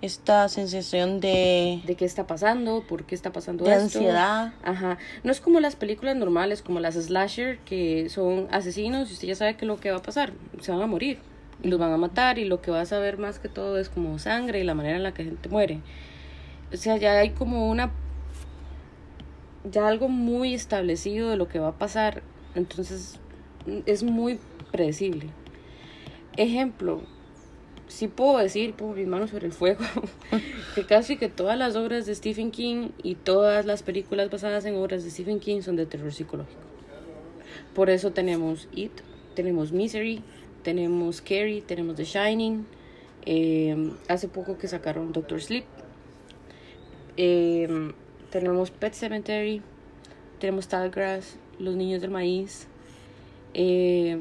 esta 0.00 0.48
sensación 0.48 1.20
de... 1.20 1.82
De 1.84 1.96
qué 1.96 2.04
está 2.04 2.26
pasando, 2.26 2.84
por 2.86 3.04
qué 3.04 3.14
está 3.14 3.32
pasando 3.32 3.64
de 3.64 3.72
esto. 3.72 3.84
ansiedad. 3.84 4.52
Ajá. 4.62 4.98
No 5.24 5.32
es 5.32 5.40
como 5.40 5.60
las 5.60 5.76
películas 5.76 6.16
normales, 6.16 6.62
como 6.62 6.78
las 6.80 6.94
slasher, 6.94 7.58
que 7.60 8.08
son 8.08 8.46
asesinos 8.50 9.10
y 9.10 9.14
usted 9.14 9.28
ya 9.28 9.34
sabe 9.34 9.56
que 9.56 9.66
lo 9.66 9.78
que 9.78 9.90
va 9.90 9.98
a 9.98 10.02
pasar, 10.02 10.32
se 10.60 10.70
van 10.70 10.82
a 10.82 10.86
morir 10.86 11.18
y 11.62 11.68
los 11.68 11.80
van 11.80 11.92
a 11.92 11.96
matar 11.96 12.38
y 12.38 12.44
lo 12.44 12.60
que 12.60 12.70
vas 12.70 12.92
a 12.92 13.00
ver 13.00 13.18
más 13.18 13.38
que 13.40 13.48
todo 13.48 13.78
es 13.78 13.88
como 13.88 14.18
sangre 14.18 14.60
y 14.60 14.64
la 14.64 14.74
manera 14.74 14.96
en 14.96 15.02
la 15.02 15.12
que 15.12 15.24
la 15.24 15.30
gente 15.30 15.48
muere. 15.48 15.80
O 16.72 16.76
sea, 16.76 16.96
ya 16.96 17.18
hay 17.18 17.30
como 17.30 17.68
una... 17.68 17.90
ya 19.64 19.88
algo 19.88 20.08
muy 20.08 20.54
establecido 20.54 21.30
de 21.30 21.36
lo 21.36 21.48
que 21.48 21.58
va 21.58 21.68
a 21.68 21.78
pasar, 21.78 22.22
entonces 22.54 23.18
es 23.86 24.02
muy 24.04 24.38
predecible. 24.70 25.30
Ejemplo, 26.36 27.02
sí 27.88 28.06
puedo 28.08 28.38
decir, 28.38 28.74
pongo 28.74 28.94
mis 28.94 29.06
manos 29.06 29.30
sobre 29.30 29.46
el 29.46 29.52
fuego, 29.52 29.80
que 30.74 30.84
casi 30.84 31.16
que 31.16 31.28
todas 31.28 31.58
las 31.58 31.74
obras 31.74 32.06
de 32.06 32.14
Stephen 32.14 32.50
King 32.50 32.90
y 33.02 33.16
todas 33.16 33.66
las 33.66 33.82
películas 33.82 34.30
basadas 34.30 34.64
en 34.66 34.76
obras 34.76 35.04
de 35.04 35.10
Stephen 35.10 35.40
King 35.40 35.62
son 35.62 35.76
de 35.76 35.86
terror 35.86 36.12
psicológico. 36.12 36.60
Por 37.74 37.90
eso 37.90 38.12
tenemos 38.12 38.68
It, 38.72 38.92
tenemos 39.34 39.72
Misery, 39.72 40.22
tenemos 40.62 41.20
Carrie, 41.20 41.62
tenemos 41.62 41.96
The 41.96 42.04
Shining, 42.04 42.66
eh, 43.24 43.92
hace 44.08 44.28
poco 44.28 44.58
que 44.58 44.68
sacaron 44.68 45.12
Doctor 45.12 45.40
Sleep, 45.40 45.64
eh, 47.16 47.92
tenemos 48.30 48.70
Pet 48.70 48.92
Cemetery, 48.92 49.62
tenemos 50.38 50.68
Talgrass, 50.68 51.36
Los 51.58 51.74
Niños 51.76 52.00
del 52.00 52.10
Maíz, 52.10 52.68
eh, 53.54 54.18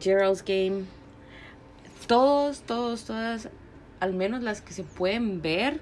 Gerald's 0.00 0.44
Game, 0.44 0.84
todos, 2.06 2.62
todos, 2.62 3.04
todas, 3.04 3.48
al 4.00 4.14
menos 4.14 4.42
las 4.42 4.60
que 4.60 4.72
se 4.72 4.84
pueden 4.84 5.42
ver, 5.42 5.80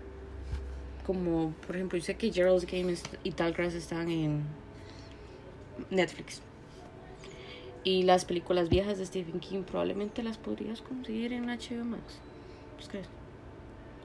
como 1.06 1.52
por 1.66 1.76
ejemplo, 1.76 1.98
yo 1.98 2.04
sé 2.04 2.14
que 2.16 2.32
Gerald's 2.32 2.66
Game 2.66 2.94
y 3.24 3.30
Talgrass 3.32 3.74
están 3.74 4.10
en 4.10 4.42
Netflix. 5.90 6.40
Y 7.84 8.04
las 8.04 8.24
películas 8.24 8.68
viejas 8.68 8.98
de 8.98 9.06
Stephen 9.06 9.40
King 9.40 9.62
probablemente 9.62 10.22
las 10.22 10.38
podrías 10.38 10.80
conseguir 10.80 11.32
en 11.32 11.46
HBO 11.46 11.84
Max. 11.84 12.02
¿Qué 12.78 12.86
crees? 12.86 13.08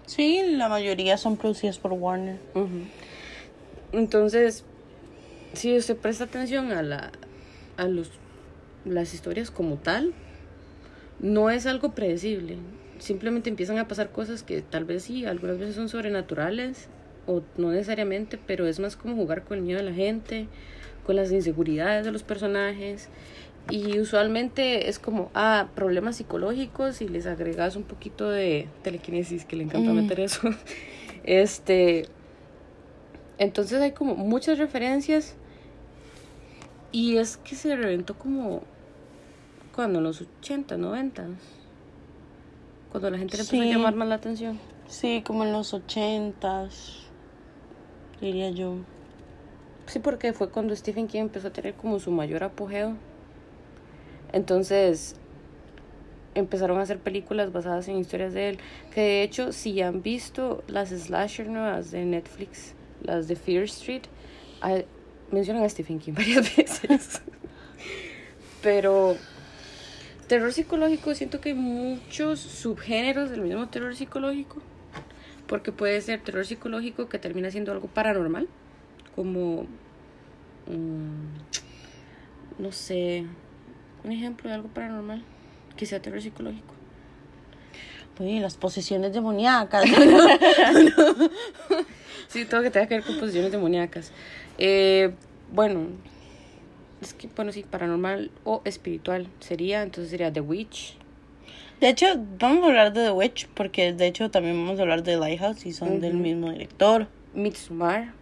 Sí, 0.07 0.41
la 0.47 0.67
mayoría 0.69 1.17
son 1.17 1.38
producidas 1.38 1.77
por 1.77 1.93
Warner. 1.93 2.39
Entonces, 3.91 4.63
si 5.53 5.77
usted 5.77 5.95
presta 5.97 6.24
atención 6.24 6.71
a 6.71 6.81
la 6.81 7.12
a 7.77 7.86
los 7.86 8.09
las 8.86 9.13
historias 9.13 9.51
como 9.51 9.75
tal, 9.75 10.13
no 11.19 11.50
es 11.50 11.65
algo 11.65 11.91
predecible. 11.91 12.57
Simplemente 13.00 13.50
empiezan 13.50 13.77
a 13.77 13.88
pasar 13.88 14.12
cosas 14.12 14.43
que 14.43 14.62
tal 14.62 14.86
vez 14.86 15.03
sí, 15.03 15.25
algunas 15.25 15.59
veces 15.59 15.75
son 15.75 15.89
sobrenaturales 15.89 16.89
o 17.25 17.41
no 17.57 17.71
necesariamente, 17.71 18.39
pero 18.45 18.67
es 18.67 18.79
más 18.79 18.95
como 18.95 19.15
jugar 19.15 19.43
con 19.43 19.57
el 19.57 19.63
miedo 19.63 19.79
de 19.79 19.86
la 19.86 19.93
gente, 19.93 20.47
con 21.05 21.15
las 21.15 21.31
inseguridades 21.31 22.05
de 22.05 22.12
los 22.12 22.24
personajes. 22.24 23.09
Y 23.69 24.00
usualmente 24.00 24.88
es 24.88 24.97
como, 24.97 25.29
ah, 25.33 25.67
problemas 25.75 26.15
psicológicos 26.15 27.01
y 27.01 27.09
les 27.09 27.25
agregas 27.25 27.75
un 27.75 27.83
poquito 27.83 28.29
de 28.29 28.67
telequinesis, 28.81 29.43
que 29.43 29.57
le 29.57 29.63
encanta 29.63 29.91
meter 29.93 30.19
eso. 30.19 30.50
Este. 31.24 32.05
Entonces 33.38 33.81
hay 33.81 33.91
como 33.91 34.15
muchas 34.15 34.57
referencias. 34.57 35.36
Y 36.93 37.17
es 37.17 37.36
que 37.36 37.55
se 37.55 37.75
reventó 37.75 38.17
como 38.17 38.63
cuando 39.77 40.00
en 40.00 40.05
los 40.05 40.22
80, 40.22 40.75
90. 40.75 41.27
Cuando 42.91 43.12
la 43.12 43.19
gente 43.19 43.38
le 43.38 43.43
empezó 43.43 43.62
a 43.62 43.65
llamar 43.65 43.93
más 43.93 44.07
la 44.07 44.15
atención. 44.15 44.60
Sí, 44.88 45.22
como 45.24 45.43
en 45.43 45.51
los 45.51 45.72
80, 45.72 46.67
diría 48.19 48.50
yo. 48.50 48.77
Sí, 49.86 50.00
porque 50.00 50.34
fue 50.34 50.50
cuando 50.50 50.75
Stephen 50.75 51.07
King 51.07 51.19
empezó 51.19 51.50
a 51.50 51.53
tener 51.53 51.75
como 51.75 52.00
su 52.00 52.10
mayor 52.10 52.43
apogeo. 52.43 52.96
Entonces 54.34 55.15
empezaron 56.34 56.79
a 56.79 56.81
hacer 56.81 56.98
películas 56.98 57.53
basadas 57.53 57.88
en 57.88 57.98
historias 57.98 58.34
de 58.34 58.50
él. 58.50 58.60
Que 58.91 59.01
de 59.01 59.22
hecho, 59.22 59.51
si 59.51 59.79
han 59.84 60.01
visto 60.01 60.63
las 60.65 60.89
slasher 60.89 61.50
nuevas 61.50 61.91
de 61.91 62.03
Netflix, 62.03 62.74
las 63.03 63.27
de 63.27 63.36
Fear 63.36 63.65
Street, 63.65 64.05
mencionan 65.29 65.62
a 65.62 65.69
Stephen 65.69 66.00
King 66.00 66.13
varias 66.17 66.57
veces. 66.57 67.22
Pero 68.63 69.17
terror 70.27 70.51
psicológico, 70.53 71.15
siento 71.15 71.41
que 71.41 71.50
hay 71.50 71.55
muchos 71.55 72.39
subgéneros 72.39 73.29
del 73.29 73.41
mismo 73.41 73.67
terror 73.69 73.96
psicológico. 73.96 74.62
Porque 75.48 75.72
puede 75.72 76.01
ser 76.01 76.19
terror 76.22 76.46
psicológico 76.46 77.07
que 77.07 77.19
termina 77.19 77.50
siendo 77.51 77.72
algo 77.72 77.88
paranormal. 77.88 78.48
Como. 79.15 79.65
no 82.57 82.72
sé. 82.72 83.25
Un 84.03 84.12
ejemplo 84.12 84.50
de 84.50 84.55
algo 84.55 84.67
paranormal. 84.67 85.24
Que 85.77 85.86
sea 85.86 86.01
terror 86.01 86.22
psicológico. 86.22 86.74
Uy, 88.19 88.39
las 88.39 88.57
posesiones 88.57 89.13
demoníacas. 89.13 89.86
sí, 92.27 92.46
todo 92.46 92.63
que 92.63 92.72
tenga 92.72 92.88
que 92.88 92.96
ver 92.96 93.03
con 93.03 93.19
posesiones 93.19 93.51
demoníacas. 93.51 94.12
Eh, 94.57 95.13
bueno, 95.53 95.88
es 97.01 97.13
que, 97.13 97.27
bueno, 97.36 97.51
sí, 97.51 97.63
paranormal 97.63 98.32
o 98.44 98.62
espiritual 98.66 99.27
sería, 99.39 99.84
entonces 99.84 100.12
sería 100.12 100.32
The 100.32 100.42
Witch. 100.42 100.96
De 101.80 101.89
hecho, 101.89 102.08
vamos 102.39 102.63
a 102.63 102.68
hablar 102.68 102.94
de 102.94 103.04
The 103.04 103.12
Witch, 103.12 103.48
porque 103.54 103.94
de 103.94 104.08
hecho 104.08 104.32
también 104.32 104.56
vamos 104.58 104.80
a 104.80 104.82
hablar 104.82 105.04
de 105.04 105.18
Lighthouse 105.18 105.66
y 105.66 105.74
son 105.74 106.00
del 106.01 106.16
mismo 106.16 106.51
director. 106.51 107.08
Midsommar. 107.36 108.13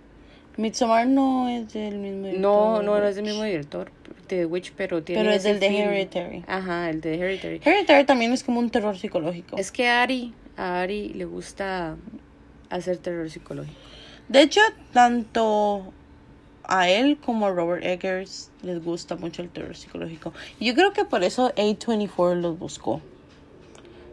Midsommar 0.57 1.07
no 1.07 1.47
es 1.47 1.71
del 1.73 1.97
mismo 1.97 2.27
director. 2.27 2.41
No, 2.41 2.81
no, 2.81 2.99
no 2.99 3.07
es 3.07 3.15
del 3.15 3.25
mismo 3.25 3.43
director 3.43 3.91
de 4.27 4.37
The 4.37 4.45
Witch, 4.45 4.73
pero 4.75 5.03
tiene 5.03 5.21
Pero 5.21 5.33
es 5.33 5.43
del 5.43 5.59
de 5.59 5.67
Hereditary. 5.67 6.43
Ajá, 6.47 6.89
el 6.89 6.99
de 6.99 7.15
Hereditary. 7.15 7.61
Hereditary 7.63 8.05
también 8.05 8.33
es 8.33 8.43
como 8.43 8.59
un 8.59 8.69
terror 8.69 8.97
psicológico. 8.97 9.57
Es 9.57 9.71
que 9.71 9.87
a 9.87 10.01
Ari, 10.01 10.33
a 10.57 10.81
Ari 10.81 11.09
le 11.09 11.25
gusta 11.25 11.95
hacer 12.69 12.97
terror 12.97 13.29
psicológico. 13.29 13.77
De 14.27 14.41
hecho, 14.41 14.61
tanto 14.91 15.93
a 16.67 16.89
él 16.89 17.17
como 17.23 17.47
a 17.47 17.51
Robert 17.51 17.83
Eggers 17.83 18.51
les 18.61 18.83
gusta 18.83 19.15
mucho 19.15 19.41
el 19.41 19.49
terror 19.49 19.75
psicológico. 19.75 20.33
Y 20.59 20.65
yo 20.65 20.73
creo 20.73 20.93
que 20.93 21.05
por 21.05 21.23
eso 21.23 21.53
A24 21.55 22.35
los 22.35 22.57
buscó. 22.57 23.01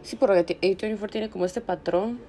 Sí, 0.02 0.16
porque 0.16 0.58
A24 0.60 1.10
tiene 1.10 1.30
como 1.30 1.44
este 1.44 1.60
patrón 1.60 2.20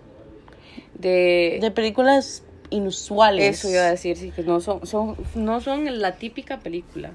de... 0.95 1.57
De 1.61 1.71
películas 1.71 2.43
inusuales. 2.69 3.59
Eso 3.59 3.69
iba 3.69 3.81
a 3.81 3.91
decir, 3.91 4.17
sí, 4.17 4.31
que 4.31 4.43
no 4.43 4.59
son, 4.59 4.85
son, 4.85 5.15
no 5.35 5.61
son 5.61 5.99
la 5.99 6.15
típica 6.15 6.59
película. 6.59 7.11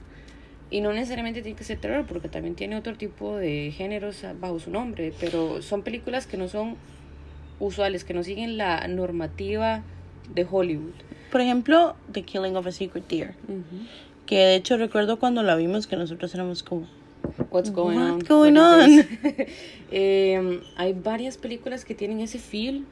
Y 0.71 0.81
no 0.81 0.93
necesariamente 0.93 1.43
tiene 1.43 1.57
que 1.57 1.65
ser 1.65 1.79
terror, 1.81 2.07
porque 2.07 2.29
también 2.29 2.55
tiene 2.55 2.77
otro 2.77 2.97
tipo 2.97 3.37
de 3.37 3.73
géneros 3.75 4.25
bajo 4.41 4.59
su 4.59 4.71
nombre. 4.71 5.13
Pero 5.19 5.63
son 5.63 5.83
películas 5.83 6.27
que 6.27 6.37
no 6.37 6.49
son 6.49 6.77
usuales, 7.59 8.05
que 8.05 8.15
no 8.15 8.23
siguen 8.23 8.57
la 8.57 8.87
normativa 8.89 9.83
de 10.35 10.47
Hollywood. 10.49 10.95
Por 11.31 11.41
ejemplo, 11.41 11.95
The 12.13 12.23
Killing 12.23 12.57
of 12.57 12.67
a 12.67 12.73
Secret 12.73 13.07
Deer. 13.09 13.35
Que 14.27 14.37
de 14.37 14.55
hecho 14.57 14.77
recuerdo 14.77 15.19
cuando 15.19 15.43
la 15.43 15.57
vimos 15.57 15.87
que 15.87 15.97
nosotros 15.97 16.35
éramos 16.35 16.63
como... 16.63 16.87
What's 17.51 17.73
going 17.73 17.97
on? 17.97 18.13
What's 18.13 18.29
going 18.29 18.57
on? 18.57 19.07
eh, 19.91 20.61
hay 20.77 20.93
varias 20.93 21.37
películas 21.37 21.85
que 21.85 21.95
tienen 21.95 22.21
ese 22.21 22.39
feel. 22.39 22.85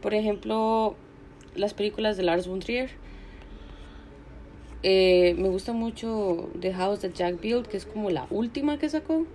Por 0.00 0.14
ejemplo, 0.14 0.96
las 1.54 1.74
películas 1.74 2.16
de 2.16 2.22
Lars 2.22 2.46
von 2.46 2.60
Trier. 2.60 2.90
Eh, 4.82 5.34
me 5.38 5.48
gusta 5.48 5.72
mucho 5.72 6.50
The 6.60 6.72
House 6.72 7.00
that 7.00 7.12
Jack 7.14 7.40
Built, 7.40 7.66
que 7.66 7.76
es 7.76 7.84
como 7.84 8.10
la 8.10 8.26
última 8.30 8.78
que 8.78 8.88
sacó. 8.88 9.26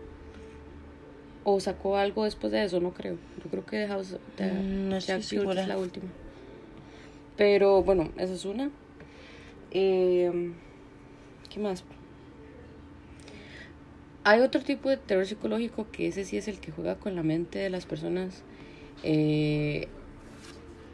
O 1.43 1.59
sacó 1.59 1.97
algo 1.97 2.23
después 2.23 2.53
de 2.53 2.63
eso, 2.63 2.79
no 2.79 2.93
creo. 2.93 3.17
Yo 3.43 3.49
creo 3.49 3.65
que 3.65 3.77
The 3.79 3.87
House 3.87 4.15
that 4.37 4.51
Mm, 4.53 4.89
no 4.89 4.99
Jack 4.99 5.29
Built 5.29 5.57
es 5.57 5.67
la 5.67 5.77
última. 5.77 6.05
Pero 7.37 7.83
bueno, 7.83 8.11
esa 8.17 8.33
es 8.33 8.45
una. 8.45 8.69
Eh, 9.71 10.51
¿Qué 11.49 11.59
más? 11.59 11.83
Hay 14.23 14.39
otro 14.39 14.61
tipo 14.61 14.89
de 14.89 14.97
terror 14.97 15.25
psicológico 15.25 15.87
que 15.91 16.07
ese 16.07 16.23
sí 16.23 16.37
es 16.37 16.47
el 16.47 16.59
que 16.59 16.71
juega 16.71 16.95
con 16.95 17.15
la 17.15 17.23
mente 17.23 17.59
de 17.59 17.69
las 17.69 17.85
personas. 17.85 18.43
Eh, 19.03 19.87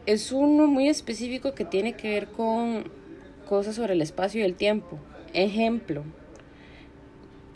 es 0.05 0.31
uno 0.31 0.65
muy 0.65 0.89
específico 0.89 1.53
que 1.53 1.65
tiene 1.65 1.93
que 1.93 2.09
ver 2.09 2.27
con 2.27 2.85
cosas 3.47 3.75
sobre 3.75 3.93
el 3.93 4.01
espacio 4.01 4.41
y 4.41 4.43
el 4.45 4.55
tiempo. 4.55 4.97
Ejemplo, 5.33 6.03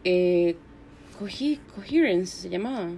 Eh, 0.05 0.57
Coherence 1.17 2.41
se 2.41 2.49
llamaba. 2.49 2.89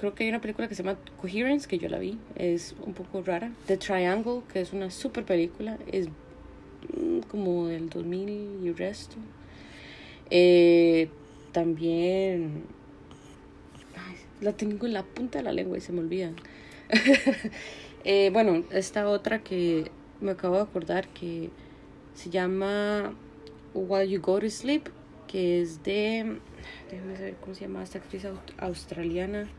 Creo 0.00 0.14
que 0.14 0.24
hay 0.24 0.30
una 0.30 0.40
película 0.40 0.66
que 0.66 0.74
se 0.74 0.82
llama 0.82 0.98
Coherence, 1.20 1.68
que 1.68 1.76
yo 1.76 1.90
la 1.90 1.98
vi. 1.98 2.18
Es 2.34 2.74
un 2.86 2.94
poco 2.94 3.20
rara. 3.20 3.52
The 3.66 3.76
Triangle, 3.76 4.40
que 4.50 4.62
es 4.62 4.72
una 4.72 4.90
super 4.90 5.26
película. 5.26 5.76
Es 5.92 6.08
mm, 6.08 7.18
como 7.30 7.66
del 7.66 7.90
2000 7.90 8.60
y 8.64 8.72
resto. 8.72 9.16
Eh, 10.30 11.10
también... 11.52 12.62
la 14.40 14.54
tengo 14.54 14.86
en 14.86 14.94
la 14.94 15.02
punta 15.02 15.40
de 15.40 15.44
la 15.44 15.52
lengua 15.52 15.76
y 15.76 15.82
se 15.82 15.92
me 15.92 16.00
olvida. 16.00 16.32
Eh, 18.02 18.30
bueno, 18.32 18.64
esta 18.70 19.06
otra 19.06 19.40
que 19.40 19.90
me 20.22 20.30
acabo 20.30 20.56
de 20.56 20.62
acordar 20.62 21.06
que 21.08 21.50
se 22.14 22.30
llama 22.30 23.12
While 23.74 24.08
You 24.08 24.22
Go 24.22 24.40
to 24.40 24.48
Sleep, 24.48 24.88
que 25.28 25.60
es 25.60 25.82
de. 25.82 26.38
Déjame 26.90 27.16
saber 27.16 27.34
cómo 27.42 27.54
se 27.54 27.60
llama 27.60 27.82
esta 27.82 27.98
actriz 27.98 28.26
australiana. 28.56 29.50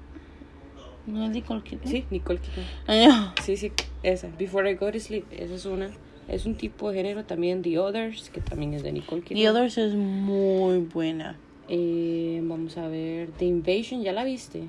¿No 1.08 1.26
es 1.26 1.32
Nicole 1.32 1.62
Kidman? 1.64 1.88
Sí, 1.88 2.06
Nicole 2.12 2.40
Kidman. 2.40 2.66
Ah, 2.88 3.34
Sí, 3.44 3.58
sí, 3.58 3.72
esa. 4.04 4.28
Before 4.38 4.70
I 4.70 4.76
Go 4.76 4.92
to 4.92 5.00
Sleep, 5.00 5.26
esa 5.32 5.56
es 5.56 5.66
una. 5.66 5.90
Es 6.28 6.46
un 6.46 6.56
tipo 6.56 6.90
de 6.92 6.98
género 6.98 7.26
también, 7.26 7.62
The 7.62 7.80
Others, 7.80 8.30
que 8.30 8.40
también 8.42 8.74
es 8.74 8.84
de 8.84 8.92
Nicole 8.92 9.22
Kidman. 9.22 9.42
The 9.44 9.50
Others 9.50 9.78
es 9.80 9.94
muy 9.96 10.78
buena. 10.80 11.38
Eh, 11.68 12.40
vamos 12.44 12.78
a 12.78 12.88
ver, 12.88 13.30
The 13.38 13.46
Invasion, 13.46 14.04
¿ya 14.04 14.14
la 14.14 14.24
viste? 14.24 14.64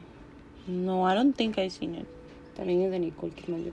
No, 0.66 1.10
I 1.10 1.14
don't 1.14 1.36
think 1.36 1.58
I've 1.58 1.70
seen 1.70 1.94
it. 1.96 2.06
También 2.56 2.82
es 2.82 2.90
de 2.90 2.98
Nicole 2.98 3.32
Kidman. 3.34 3.64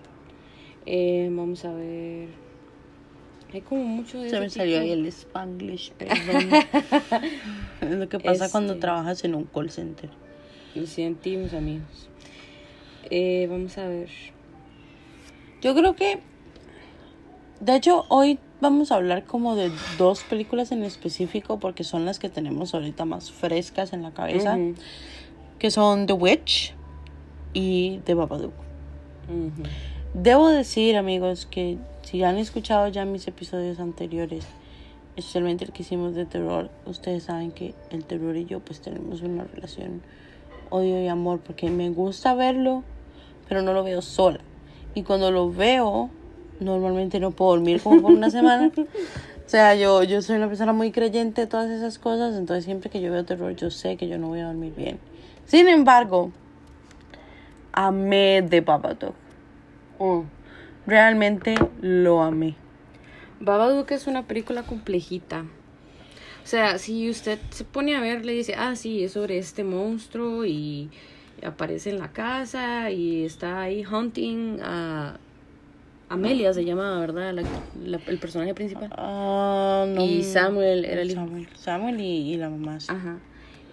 Eh, 0.86 1.30
vamos 1.32 1.64
a 1.66 1.74
ver. 1.74 2.28
Hay 3.54 3.62
como 3.62 3.84
mucho 3.84 4.20
de 4.22 4.30
Se 4.30 4.40
me 4.40 4.50
salió 4.50 4.76
tipo. 4.80 4.84
ahí 4.86 4.92
el 4.92 5.06
Spanglish, 5.08 5.92
perdón. 5.98 6.50
es 7.82 7.92
lo 7.92 8.08
que 8.10 8.20
pasa 8.20 8.52
cuando 8.52 8.74
Este. 8.74 8.82
trabajas 8.82 9.24
en 9.24 9.34
un 9.36 9.46
call 9.46 9.72
center. 9.72 10.10
Lo 10.76 10.86
sentimos, 10.86 11.54
amigos. 11.54 12.10
Eh, 13.10 13.48
vamos 13.50 13.78
a 13.78 13.88
ver. 13.88 14.10
Yo 15.62 15.76
creo 15.76 15.96
que, 15.96 16.20
de 17.60 17.76
hecho, 17.76 18.06
hoy 18.10 18.40
vamos 18.62 18.92
a 18.92 18.96
hablar 18.96 19.26
como 19.26 19.56
de 19.56 19.72
dos 19.98 20.24
películas 20.24 20.72
en 20.72 20.84
específico 20.84 21.60
porque 21.60 21.84
son 21.84 22.06
las 22.06 22.20
que 22.20 22.30
tenemos 22.30 22.74
ahorita 22.74 23.06
más 23.06 23.32
frescas 23.32 23.94
en 23.94 24.04
la 24.04 24.12
cabeza, 24.12 24.58
que 25.58 25.72
son 25.72 26.06
The 26.06 26.14
Witch 26.14 26.74
y 27.54 28.00
The 28.06 28.14
Babadook. 28.14 28.54
Debo 30.14 30.50
decir, 30.50 30.98
amigos, 30.98 31.46
que 31.46 31.78
si 32.02 32.24
han 32.24 32.38
escuchado 32.38 32.88
ya 32.88 33.06
mis 33.06 33.28
episodios 33.28 33.80
anteriores, 33.80 34.46
especialmente 35.16 35.66
el 35.66 35.72
que 35.72 35.84
hicimos 35.84 36.16
de 36.16 36.26
terror, 36.26 36.70
ustedes 36.86 37.24
saben 37.24 37.52
que 37.52 37.76
el 37.92 38.06
terror 38.06 38.36
y 38.36 38.46
yo 38.46 38.60
pues 38.60 38.82
tenemos 38.82 39.22
una 39.22 39.44
relación 39.44 40.02
odio 40.70 41.02
y 41.04 41.08
amor 41.08 41.40
porque 41.40 41.70
me 41.70 41.90
gusta 41.90 42.34
verlo, 42.34 42.84
pero 43.50 43.62
no 43.62 43.74
lo 43.74 43.84
veo 43.84 44.02
sola. 44.02 44.40
Y 44.96 45.04
cuando 45.04 45.32
lo 45.32 45.52
veo, 45.52 46.10
normalmente 46.60 47.20
no 47.20 47.32
puedo 47.32 47.52
dormir 47.52 47.82
como 47.82 48.02
por 48.02 48.12
una 48.12 48.30
semana. 48.30 48.72
O 49.46 49.52
sea, 49.52 49.74
yo, 49.74 50.04
yo 50.04 50.22
soy 50.22 50.36
una 50.36 50.48
persona 50.48 50.74
muy 50.74 50.92
creyente 50.92 51.42
de 51.42 51.48
todas 51.48 51.72
esas 51.72 51.98
cosas, 51.98 52.36
entonces 52.36 52.66
siempre 52.66 52.92
que 52.92 53.02
yo 53.02 53.12
veo 53.12 53.26
terror 53.26 53.56
yo 53.56 53.72
sé 53.72 53.98
que 53.98 54.08
yo 54.08 54.20
no 54.20 54.28
voy 54.28 54.42
a 54.42 54.46
dormir 54.46 54.76
bien. 54.76 55.00
Sin 55.48 55.68
embargo, 55.68 56.32
amé 57.72 58.46
The 58.48 58.62
Babadook. 58.62 59.16
Mm. 59.98 60.20
Realmente 60.86 61.56
lo 61.82 62.22
amé. 62.22 62.54
Babadook 63.40 63.90
es 63.90 64.06
una 64.06 64.28
película 64.28 64.62
complejita. 64.62 65.46
O 66.44 66.48
sea, 66.48 66.78
si 66.78 67.10
usted 67.10 67.40
se 67.50 67.64
pone 67.64 67.96
a 67.96 68.02
ver, 68.02 68.26
le 68.26 68.34
dice, 68.34 68.54
ah, 68.56 68.76
sí, 68.76 69.04
es 69.04 69.14
sobre 69.14 69.40
este 69.40 69.64
monstruo 69.64 70.46
y 70.46 70.92
aparece 71.46 71.90
en 71.90 72.00
la 72.00 72.12
casa 72.12 72.92
y 72.92 73.24
está 73.26 73.62
ahí 73.62 73.84
hunting 73.86 74.60
a 74.62 75.18
Amelia, 76.10 76.54
se 76.54 76.66
llama, 76.66 77.00
¿verdad? 77.00 77.34
La- 77.34 77.44
la- 77.86 78.00
el 78.08 78.18
personaje 78.18 78.54
principal. 78.56 78.90
Ah, 78.98 79.86
no. 79.88 80.04
Y 80.06 80.24
Samuel 80.24 80.86
era 80.86 81.02
el 81.04 81.12
hijo. 81.12 81.22
Samuel, 81.22 81.48
Samuel 81.56 82.02
y, 82.02 82.34
y 82.34 82.38
la 82.38 82.50
mamá. 82.50 82.80
sí. 82.80 82.88
Ajá. 82.90 83.20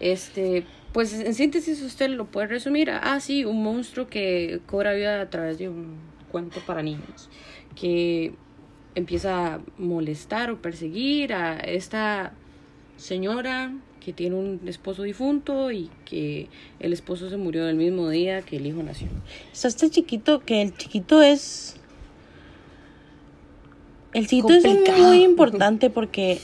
Este, 0.01 0.65
pues 0.93 1.15
en 1.15 1.33
síntesis 1.35 1.81
usted 1.83 2.11
lo 2.11 2.27
puede 2.27 2.49
resumir. 2.49 2.91
a, 2.91 2.99
Ah, 3.15 3.21
sí, 3.21 3.45
un 3.47 3.63
monstruo 3.63 4.07
que 4.07 4.61
cobra 4.67 4.93
vida 4.93 5.23
a 5.23 5.31
través 5.31 5.59
de 5.59 5.69
un 5.71 5.97
cuento 6.31 6.61
para 6.67 6.83
niños. 6.83 7.31
Que 7.75 8.35
empieza 8.95 9.55
a 9.55 9.61
molestar 9.79 10.51
o 10.51 10.61
perseguir 10.61 11.33
a 11.33 11.59
esta 11.59 12.33
señora 12.97 13.73
que 14.07 14.13
tiene 14.13 14.37
un 14.37 14.61
esposo 14.69 15.03
difunto 15.03 15.73
y 15.73 15.91
que 16.05 16.49
el 16.79 16.93
esposo 16.93 17.29
se 17.29 17.37
murió 17.37 17.69
el 17.69 17.75
mismo 17.75 18.09
día 18.09 18.41
que 18.41 18.59
el 18.59 18.67
hijo 18.69 18.81
nació. 18.85 19.09
Está 19.53 19.67
este 19.67 19.91
chiquito, 19.91 20.45
que 20.45 20.63
el 20.63 20.77
chiquito 20.77 21.23
es... 21.23 21.75
El 24.13 24.29
chiquito 24.29 24.55
es 24.55 24.63
Complicado. 24.63 25.09
muy 25.09 25.25
importante 25.25 25.91
porque 25.91 26.39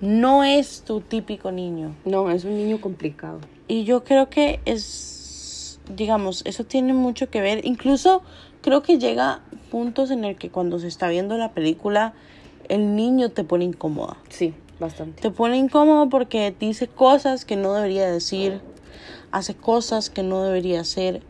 no 0.00 0.42
es 0.42 0.82
tu 0.82 1.00
típico 1.02 1.52
niño. 1.52 1.94
No, 2.04 2.28
es 2.32 2.42
un 2.42 2.56
niño 2.56 2.80
complicado. 2.80 3.38
Y 3.68 3.84
yo 3.84 4.02
creo 4.02 4.28
que 4.28 4.58
es, 4.64 5.78
digamos, 5.94 6.42
eso 6.46 6.64
tiene 6.64 6.94
mucho 6.94 7.30
que 7.30 7.40
ver. 7.40 7.64
Incluso 7.64 8.22
creo 8.60 8.82
que 8.82 8.98
llega 8.98 9.40
puntos 9.70 10.10
en 10.10 10.24
el 10.24 10.34
que 10.34 10.50
cuando 10.50 10.80
se 10.80 10.88
está 10.88 11.08
viendo 11.08 11.38
la 11.38 11.52
película, 11.52 12.14
el 12.68 12.96
niño 12.96 13.28
te 13.28 13.44
pone 13.44 13.66
incómoda. 13.66 14.16
Sí, 14.30 14.52
bastante. 14.82 15.22
Te 15.22 15.30
pone 15.30 15.56
incómodo 15.56 16.08
porque 16.10 16.54
dice 16.60 16.88
cosas 16.88 17.44
que 17.46 17.56
no 17.56 17.72
debería 17.72 18.10
decir, 18.10 18.60
hace 19.30 19.54
cosas 19.54 20.10
que 20.10 20.22
no 20.22 20.42
debería 20.44 20.80
hacer, 20.80 21.22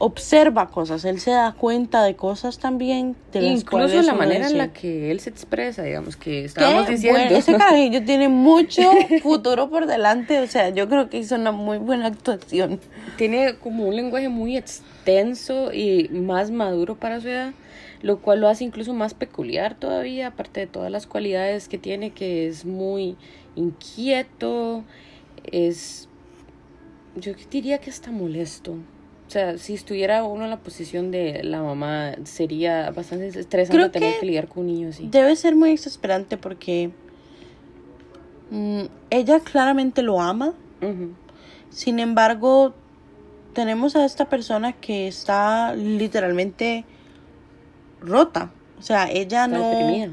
observa 0.00 0.68
cosas, 0.68 1.04
él 1.04 1.18
se 1.18 1.32
da 1.32 1.52
cuenta 1.52 2.04
de 2.04 2.14
cosas 2.14 2.58
también. 2.58 3.16
De 3.32 3.42
las 3.42 3.60
Incluso 3.62 4.00
la 4.02 4.14
manera 4.14 4.46
en 4.46 4.56
la 4.56 4.72
que 4.72 5.10
él 5.10 5.18
se 5.18 5.28
expresa, 5.30 5.82
digamos, 5.82 6.16
que 6.16 6.44
estábamos 6.44 6.86
"Qué 6.86 6.92
diciendo. 6.92 7.18
bueno, 7.20 7.36
ese 7.36 7.52
carajillo 7.58 8.04
tiene 8.04 8.28
mucho 8.28 8.82
futuro 9.22 9.68
por 9.68 9.86
delante, 9.86 10.38
o 10.38 10.46
sea, 10.46 10.68
yo 10.70 10.88
creo 10.88 11.10
que 11.10 11.18
hizo 11.18 11.34
una 11.34 11.50
muy 11.50 11.78
buena 11.78 12.06
actuación. 12.06 12.78
tiene 13.16 13.56
como 13.56 13.86
un 13.88 13.96
lenguaje 13.96 14.28
muy 14.28 14.56
extenso 14.56 15.72
y 15.72 16.08
más 16.12 16.52
maduro 16.52 16.94
para 16.94 17.20
su 17.20 17.28
edad, 17.28 17.52
lo 18.02 18.18
cual 18.20 18.40
lo 18.40 18.48
hace 18.48 18.64
incluso 18.64 18.94
más 18.94 19.14
peculiar 19.14 19.74
todavía, 19.74 20.28
aparte 20.28 20.60
de 20.60 20.66
todas 20.66 20.90
las 20.90 21.06
cualidades 21.06 21.68
que 21.68 21.78
tiene, 21.78 22.10
que 22.10 22.46
es 22.46 22.64
muy 22.64 23.16
inquieto, 23.56 24.84
es, 25.44 26.08
yo 27.16 27.32
diría 27.50 27.78
que 27.78 27.90
está 27.90 28.10
molesto. 28.10 28.72
O 29.26 29.30
sea, 29.30 29.58
si 29.58 29.74
estuviera 29.74 30.24
uno 30.24 30.44
en 30.44 30.50
la 30.50 30.60
posición 30.60 31.10
de 31.10 31.42
la 31.42 31.62
mamá, 31.62 32.14
sería 32.24 32.90
bastante 32.92 33.26
estresante 33.28 33.76
Creo 33.76 33.90
tener 33.90 34.14
que 34.14 34.20
que 34.20 34.26
lidiar 34.26 34.48
con 34.48 34.60
un 34.60 34.66
niño 34.68 34.88
así. 34.88 35.06
Debe 35.10 35.36
ser 35.36 35.54
muy 35.54 35.70
exasperante 35.72 36.38
porque 36.38 36.90
mm, 38.50 38.84
ella 39.10 39.40
claramente 39.40 40.02
lo 40.02 40.20
ama. 40.20 40.54
Sin 41.68 41.98
embargo, 41.98 42.72
tenemos 43.52 43.96
a 43.96 44.04
esta 44.06 44.30
persona 44.30 44.72
que 44.72 45.08
está 45.08 45.74
literalmente 45.74 46.86
rota. 48.00 48.50
O 48.78 48.82
sea, 48.82 49.10
ella 49.10 49.44
Está 49.44 49.48
no. 49.48 49.68
deprimida. 49.70 50.12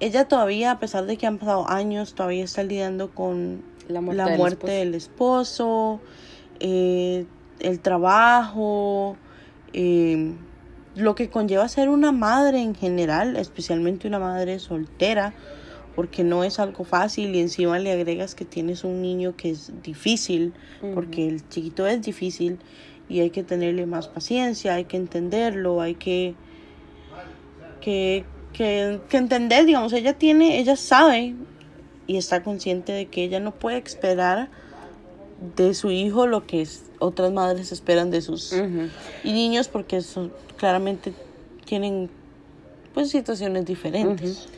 Ella 0.00 0.26
todavía, 0.26 0.72
a 0.72 0.78
pesar 0.80 1.06
de 1.06 1.16
que 1.16 1.26
han 1.26 1.38
pasado 1.38 1.68
años, 1.68 2.14
todavía 2.14 2.44
está 2.44 2.62
lidiando 2.62 3.10
con 3.10 3.62
La 3.88 4.00
muerte 4.00 4.16
la 4.22 4.28
del 4.30 4.38
muerte 4.38 4.56
esposo. 4.66 4.78
del 4.78 4.94
esposo, 4.94 6.00
eh, 6.60 7.26
el 7.60 7.80
trabajo, 7.80 9.16
eh, 9.72 10.32
lo 10.96 11.14
que 11.14 11.30
conlleva 11.30 11.66
ser 11.68 11.88
una 11.88 12.12
madre 12.12 12.60
en 12.60 12.74
general, 12.74 13.36
especialmente 13.36 14.06
una 14.06 14.18
madre 14.18 14.58
soltera, 14.58 15.32
porque 15.96 16.24
no 16.24 16.42
es 16.44 16.58
algo 16.58 16.84
fácil 16.84 17.34
y 17.34 17.40
encima 17.40 17.78
le 17.78 17.92
agregas 17.92 18.34
que 18.34 18.44
tienes 18.44 18.82
un 18.84 19.00
niño 19.00 19.34
que 19.36 19.50
es 19.50 19.72
difícil, 19.82 20.52
porque 20.92 21.26
el 21.28 21.48
chiquito 21.48 21.86
es 21.86 22.02
difícil 22.02 22.58
y 23.08 23.20
hay 23.20 23.30
que 23.30 23.44
tenerle 23.44 23.86
más 23.86 24.08
paciencia, 24.08 24.74
hay 24.74 24.84
que 24.86 24.96
entenderlo, 24.96 25.80
hay 25.80 25.94
que 25.94 26.34
que, 27.84 28.24
que, 28.54 28.98
que 29.10 29.16
entender, 29.18 29.66
digamos, 29.66 29.92
ella 29.92 30.14
tiene, 30.14 30.58
ella 30.58 30.74
sabe 30.76 31.34
y 32.06 32.16
está 32.16 32.42
consciente 32.42 32.92
de 32.92 33.06
que 33.06 33.24
ella 33.24 33.40
no 33.40 33.52
puede 33.52 33.76
esperar 33.78 34.48
de 35.56 35.74
su 35.74 35.90
hijo 35.90 36.26
lo 36.26 36.46
que 36.46 36.62
es- 36.62 36.84
otras 36.98 37.30
madres 37.32 37.72
esperan 37.72 38.10
de 38.10 38.22
sus 38.22 38.52
y 39.22 39.32
niños 39.32 39.68
porque 39.68 40.00
son, 40.00 40.32
claramente 40.56 41.12
tienen 41.66 42.08
pues 42.94 43.10
situaciones 43.10 43.66
diferentes. 43.66 44.48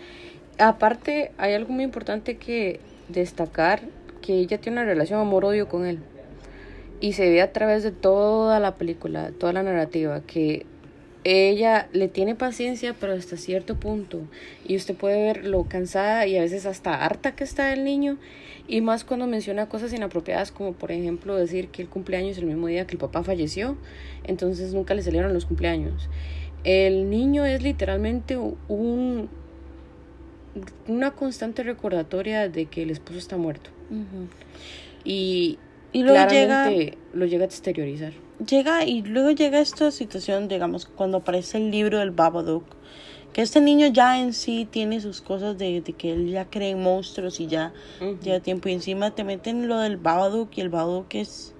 Aparte, 0.59 1.33
hay 1.39 1.55
algo 1.55 1.73
muy 1.73 1.85
importante 1.85 2.37
que 2.37 2.81
destacar, 3.09 3.81
que 4.23 4.35
ella 4.39 4.59
tiene 4.61 4.79
una 4.79 4.87
relación 4.87 5.21
amor-odio 5.21 5.69
con 5.69 5.87
él. 5.87 5.99
Y 7.01 7.13
se 7.15 7.29
ve 7.29 7.43
a 7.43 7.53
través 7.53 7.83
de 7.83 7.91
toda 7.93 8.61
la 8.61 8.77
película, 8.77 9.31
toda 9.33 9.53
la 9.53 9.63
narrativa, 9.63 10.21
que 10.27 10.65
ella 11.29 11.89
le 11.93 12.07
tiene 12.07 12.37
paciencia, 12.37 12.95
pero 13.01 13.13
hasta 13.13 13.37
cierto 13.37 13.75
punto. 13.75 14.21
Y 14.65 14.77
usted 14.77 14.95
puede 14.95 15.21
ver 15.21 15.45
lo 15.45 15.65
cansada 15.65 16.25
y 16.27 16.37
a 16.37 16.41
veces 16.41 16.67
hasta 16.67 17.05
harta 17.05 17.35
que 17.35 17.43
está 17.43 17.73
el 17.73 17.83
niño. 17.83 18.17
Y 18.69 18.81
más 18.81 19.05
cuando 19.05 19.27
menciona 19.27 19.69
cosas 19.69 19.93
inapropiadas, 19.93 20.53
como 20.53 20.73
por 20.75 20.93
ejemplo 20.93 21.35
decir 21.35 21.67
que 21.69 21.83
el 21.83 21.89
cumpleaños 21.89 22.33
es 22.33 22.39
el 22.39 22.47
mismo 22.47 22.69
día 22.69 22.87
que 22.87 22.93
el 22.93 22.99
papá 22.99 23.25
falleció, 23.25 23.77
entonces 24.23 24.73
nunca 24.73 24.95
le 24.95 25.03
salieron 25.03 25.33
los 25.33 25.47
cumpleaños. 25.47 26.09
El 26.63 27.11
niño 27.11 27.45
es 27.45 27.61
literalmente 27.61 28.37
un, 28.37 29.29
una 30.87 31.11
constante 31.11 31.65
recordatoria 31.65 32.49
de 32.49 32.67
que 32.67 32.85
el 32.85 32.91
esposo 32.91 33.19
está 33.19 33.37
muerto. 33.37 33.71
Y, 35.05 35.59
y 35.93 36.03
luego 36.03 36.29
llega, 36.29 36.71
lo 37.13 37.27
llega 37.27 37.45
a 37.45 37.47
exteriorizar. 37.47 38.13
Llega 38.47 38.85
y 38.85 39.03
luego 39.03 39.31
llega 39.31 39.61
esta 39.61 39.91
situación, 39.91 40.49
digamos, 40.49 40.87
cuando 40.87 41.19
aparece 41.19 41.59
el 41.59 41.71
libro 41.71 41.99
del 41.99 42.11
Babadook, 42.11 42.65
que 43.33 43.43
este 43.43 43.61
niño 43.61 43.87
ya 43.89 44.21
en 44.21 44.33
sí 44.33 44.69
tiene 44.71 45.01
sus 45.01 45.21
cosas 45.21 45.57
de, 45.57 45.83
que 45.97 46.13
él 46.13 46.29
ya 46.29 46.47
cree 46.51 46.71
en 46.71 46.83
monstruos 46.83 47.41
y 47.41 47.47
ya 47.47 47.73
lleva 48.23 48.41
tiempo. 48.41 48.69
Y 48.69 48.73
encima 48.73 49.15
te 49.15 49.25
meten 49.25 49.69
lo 49.69 49.79
del 49.79 49.97
Babadook 49.97 50.51
y 50.57 50.61
el 50.61 50.69
Babadook 50.69 51.15
es 51.15 51.55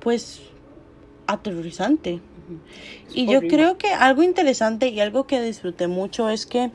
pues 0.00 0.40
aterrorizante. 1.26 2.20
Y 3.12 3.30
yo 3.30 3.40
creo 3.40 3.76
que 3.76 3.88
algo 3.88 4.22
interesante 4.22 4.88
y 4.88 5.00
algo 5.00 5.26
que 5.26 5.40
disfruté 5.42 5.86
mucho 5.86 6.30
es 6.30 6.46
que 6.46 6.70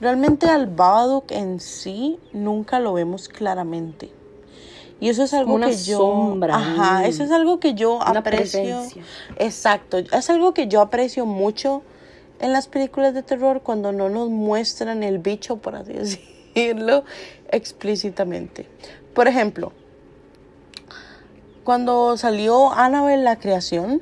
realmente 0.00 0.46
al 0.46 0.66
Babadook 0.66 1.30
en 1.32 1.60
sí 1.60 2.18
nunca 2.32 2.78
lo 2.78 2.92
vemos 2.92 3.28
claramente. 3.28 4.10
Y 5.04 5.10
eso 5.10 5.24
es 5.24 5.34
algo 5.34 5.60
que 5.60 5.76
yo. 5.76 5.98
Sombra, 5.98 6.56
ajá, 6.56 7.06
eso 7.06 7.24
es 7.24 7.30
algo 7.30 7.60
que 7.60 7.74
yo 7.74 8.00
aprecio. 8.00 8.80
Exacto. 9.36 9.98
Es 9.98 10.30
algo 10.30 10.54
que 10.54 10.66
yo 10.66 10.80
aprecio 10.80 11.26
mucho 11.26 11.82
en 12.40 12.54
las 12.54 12.68
películas 12.68 13.12
de 13.12 13.22
terror 13.22 13.60
cuando 13.60 13.92
no 13.92 14.08
nos 14.08 14.30
muestran 14.30 15.02
el 15.02 15.18
bicho, 15.18 15.58
por 15.58 15.76
así 15.76 15.92
decirlo, 16.54 17.04
explícitamente. 17.50 18.66
Por 19.12 19.28
ejemplo, 19.28 19.72
cuando 21.64 22.16
salió 22.16 22.72
Annabelle 22.72 23.24
la 23.24 23.36
creación, 23.36 24.00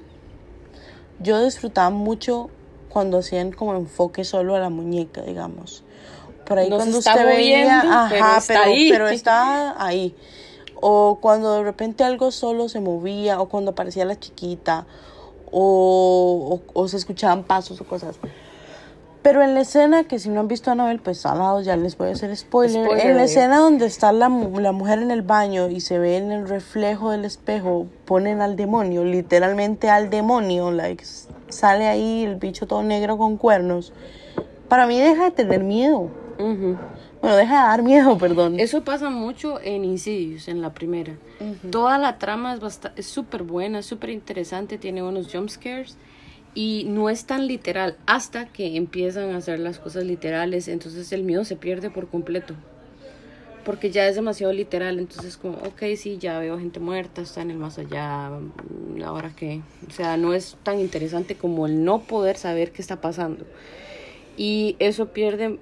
yo 1.19 1.43
disfrutaba 1.43 1.91
mucho 1.91 2.49
cuando 2.89 3.19
hacían 3.19 3.51
como 3.51 3.75
enfoque 3.75 4.23
solo 4.23 4.55
a 4.55 4.61
la 4.61 4.71
muñeca, 4.71 5.23
digamos. 5.23 5.83
Por 6.47 6.61
ahí 6.61 6.71
cuando 6.71 6.99
usted 6.99 7.27
veía, 7.27 7.81
ajá, 7.81 8.41
pero, 8.47 8.63
pero 8.89 9.09
está 9.09 9.85
ahí 9.85 10.15
o 10.85 11.19
cuando 11.21 11.55
de 11.55 11.63
repente 11.63 12.03
algo 12.03 12.33
solo 12.33 12.69
se 12.69 12.81
movía, 12.81 13.41
o 13.41 13.49
cuando 13.49 13.71
aparecía 13.71 14.05
la 14.05 14.19
chiquita, 14.19 14.85
o, 15.53 16.61
o, 16.75 16.89
se 16.89 16.97
escuchaban 16.97 17.45
pasos 17.45 17.81
o 17.81 17.85
cosas. 17.85 18.17
Pero 19.23 19.45
en 19.45 19.55
la 19.55 19.61
escena, 19.61 20.03
que 20.03 20.19
si 20.19 20.29
no 20.29 20.41
han 20.41 20.49
visto 20.49 20.71
a 20.71 20.73
Anabel, 20.73 20.99
pues 20.99 21.25
al 21.25 21.39
lado 21.39 21.61
ya 21.61 21.77
les 21.77 21.97
voy 21.97 22.09
a 22.09 22.13
hacer 22.13 22.37
spoiler. 22.37 22.85
en 22.99 23.17
la 23.17 23.23
escena 23.23 23.59
donde 23.59 23.87
está 23.87 24.11
la, 24.11 24.29
la 24.29 24.73
mujer 24.73 24.99
en 24.99 25.13
el 25.13 25.23
baño 25.23 25.69
y 25.69 25.81
se 25.81 26.01
ve 26.01 26.17
en 26.17 26.33
el 26.33 26.49
reflejo 26.49 27.11
del 27.13 27.25
espejo, 27.25 27.87
ponen 28.05 28.41
al 28.41 28.57
demonio, 28.57 29.05
literalmente 29.05 29.89
al 29.89 30.11
demonio, 30.11 30.73
like, 30.73 31.05
sale 31.49 31.87
ahí 31.87 32.25
el 32.25 32.35
bicho 32.37 32.67
todo 32.67 32.83
negro 32.83 33.17
con 33.17 33.37
cuernos. 33.37 33.93
Para 34.69 34.89
mí 34.89 34.99
deja 34.99 35.27
de 35.27 35.31
tener 35.31 35.63
miedo. 35.63 36.09
Bueno, 37.23 37.37
deja 37.37 37.55
de 37.55 37.69
dar 37.69 37.83
miedo, 37.85 38.19
perdón. 38.19 38.59
Eso 38.59 38.83
pasa 38.83 39.09
mucho 39.09 39.61
en 39.61 39.85
Insidious, 39.85 40.49
en 40.49 40.61
la 40.61 40.75
primera. 40.75 41.15
Toda 41.71 41.97
la 41.97 42.19
trama 42.19 42.59
es 42.97 43.07
súper 43.07 43.45
buena, 43.45 43.83
súper 43.83 44.11
interesante, 44.11 44.77
tiene 44.77 45.03
buenos 45.03 45.33
jump 45.33 45.49
scares 45.49 45.97
y 46.55 46.85
no 46.89 47.09
es 47.09 47.25
tan 47.25 47.47
literal 47.47 47.97
hasta 48.07 48.47
que 48.47 48.77
empiezan 48.77 49.31
a 49.31 49.37
hacer 49.37 49.61
las 49.61 49.79
cosas 49.79 50.03
literales, 50.03 50.67
entonces 50.67 51.13
el 51.13 51.23
miedo 51.23 51.45
se 51.45 51.55
pierde 51.55 51.91
por 51.91 52.09
completo. 52.09 52.55
Porque 53.65 53.93
ya 53.93 54.09
es 54.09 54.17
demasiado 54.17 54.53
literal, 54.53 54.99
entonces 54.99 55.37
como, 55.37 55.59
ok, 55.59 55.95
sí, 55.97 56.19
ya 56.19 56.41
veo 56.41 56.59
gente 56.59 56.81
muerta, 56.81 57.23
está 57.23 57.43
en 57.43 57.53
el 57.53 57.59
más 57.59 57.79
allá, 57.79 58.31
mm, 58.31 59.01
ahora 59.05 59.33
qué. 59.37 59.61
O 59.87 59.93
sea, 59.93 60.17
no 60.17 60.35
es 60.35 60.57
tan 60.65 60.81
interesante 60.81 61.37
como 61.37 61.67
el 61.67 61.85
no 61.85 62.01
poder 62.01 62.37
saber 62.37 62.73
qué 62.73 62.83
está 62.83 63.01
pasando. 63.01 63.45
Y 64.37 64.75
eso 64.81 65.13
pierde 65.13 65.61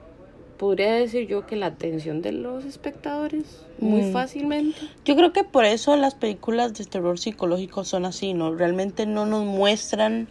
podría 0.60 0.92
decir 0.92 1.26
yo 1.26 1.46
que 1.46 1.56
la 1.56 1.66
atención 1.66 2.20
de 2.20 2.32
los 2.32 2.66
espectadores 2.66 3.64
muy 3.78 4.02
mm. 4.02 4.12
fácilmente. 4.12 4.78
Yo 5.06 5.16
creo 5.16 5.32
que 5.32 5.42
por 5.42 5.64
eso 5.64 5.96
las 5.96 6.14
películas 6.14 6.74
de 6.74 6.84
terror 6.84 7.18
psicológico 7.18 7.86
son 7.86 8.04
así, 8.04 8.34
¿no? 8.34 8.54
Realmente 8.54 9.06
no 9.06 9.24
nos 9.24 9.46
muestran 9.46 10.28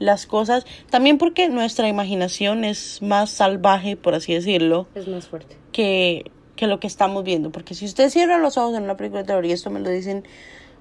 las 0.00 0.26
cosas, 0.26 0.66
también 0.90 1.16
porque 1.16 1.48
nuestra 1.48 1.86
imaginación 1.86 2.64
es 2.64 3.02
más 3.02 3.30
salvaje, 3.30 3.96
por 3.96 4.16
así 4.16 4.34
decirlo. 4.34 4.88
Es 4.96 5.06
más 5.06 5.28
fuerte. 5.28 5.56
Que, 5.70 6.24
que 6.56 6.66
lo 6.66 6.80
que 6.80 6.88
estamos 6.88 7.22
viendo, 7.22 7.52
porque 7.52 7.76
si 7.76 7.84
usted 7.84 8.10
cierra 8.10 8.38
los 8.38 8.58
ojos 8.58 8.76
en 8.76 8.82
una 8.82 8.96
película 8.96 9.20
de 9.20 9.28
terror, 9.28 9.46
y 9.46 9.52
esto 9.52 9.70
me 9.70 9.78
lo 9.78 9.90
dicen 9.90 10.24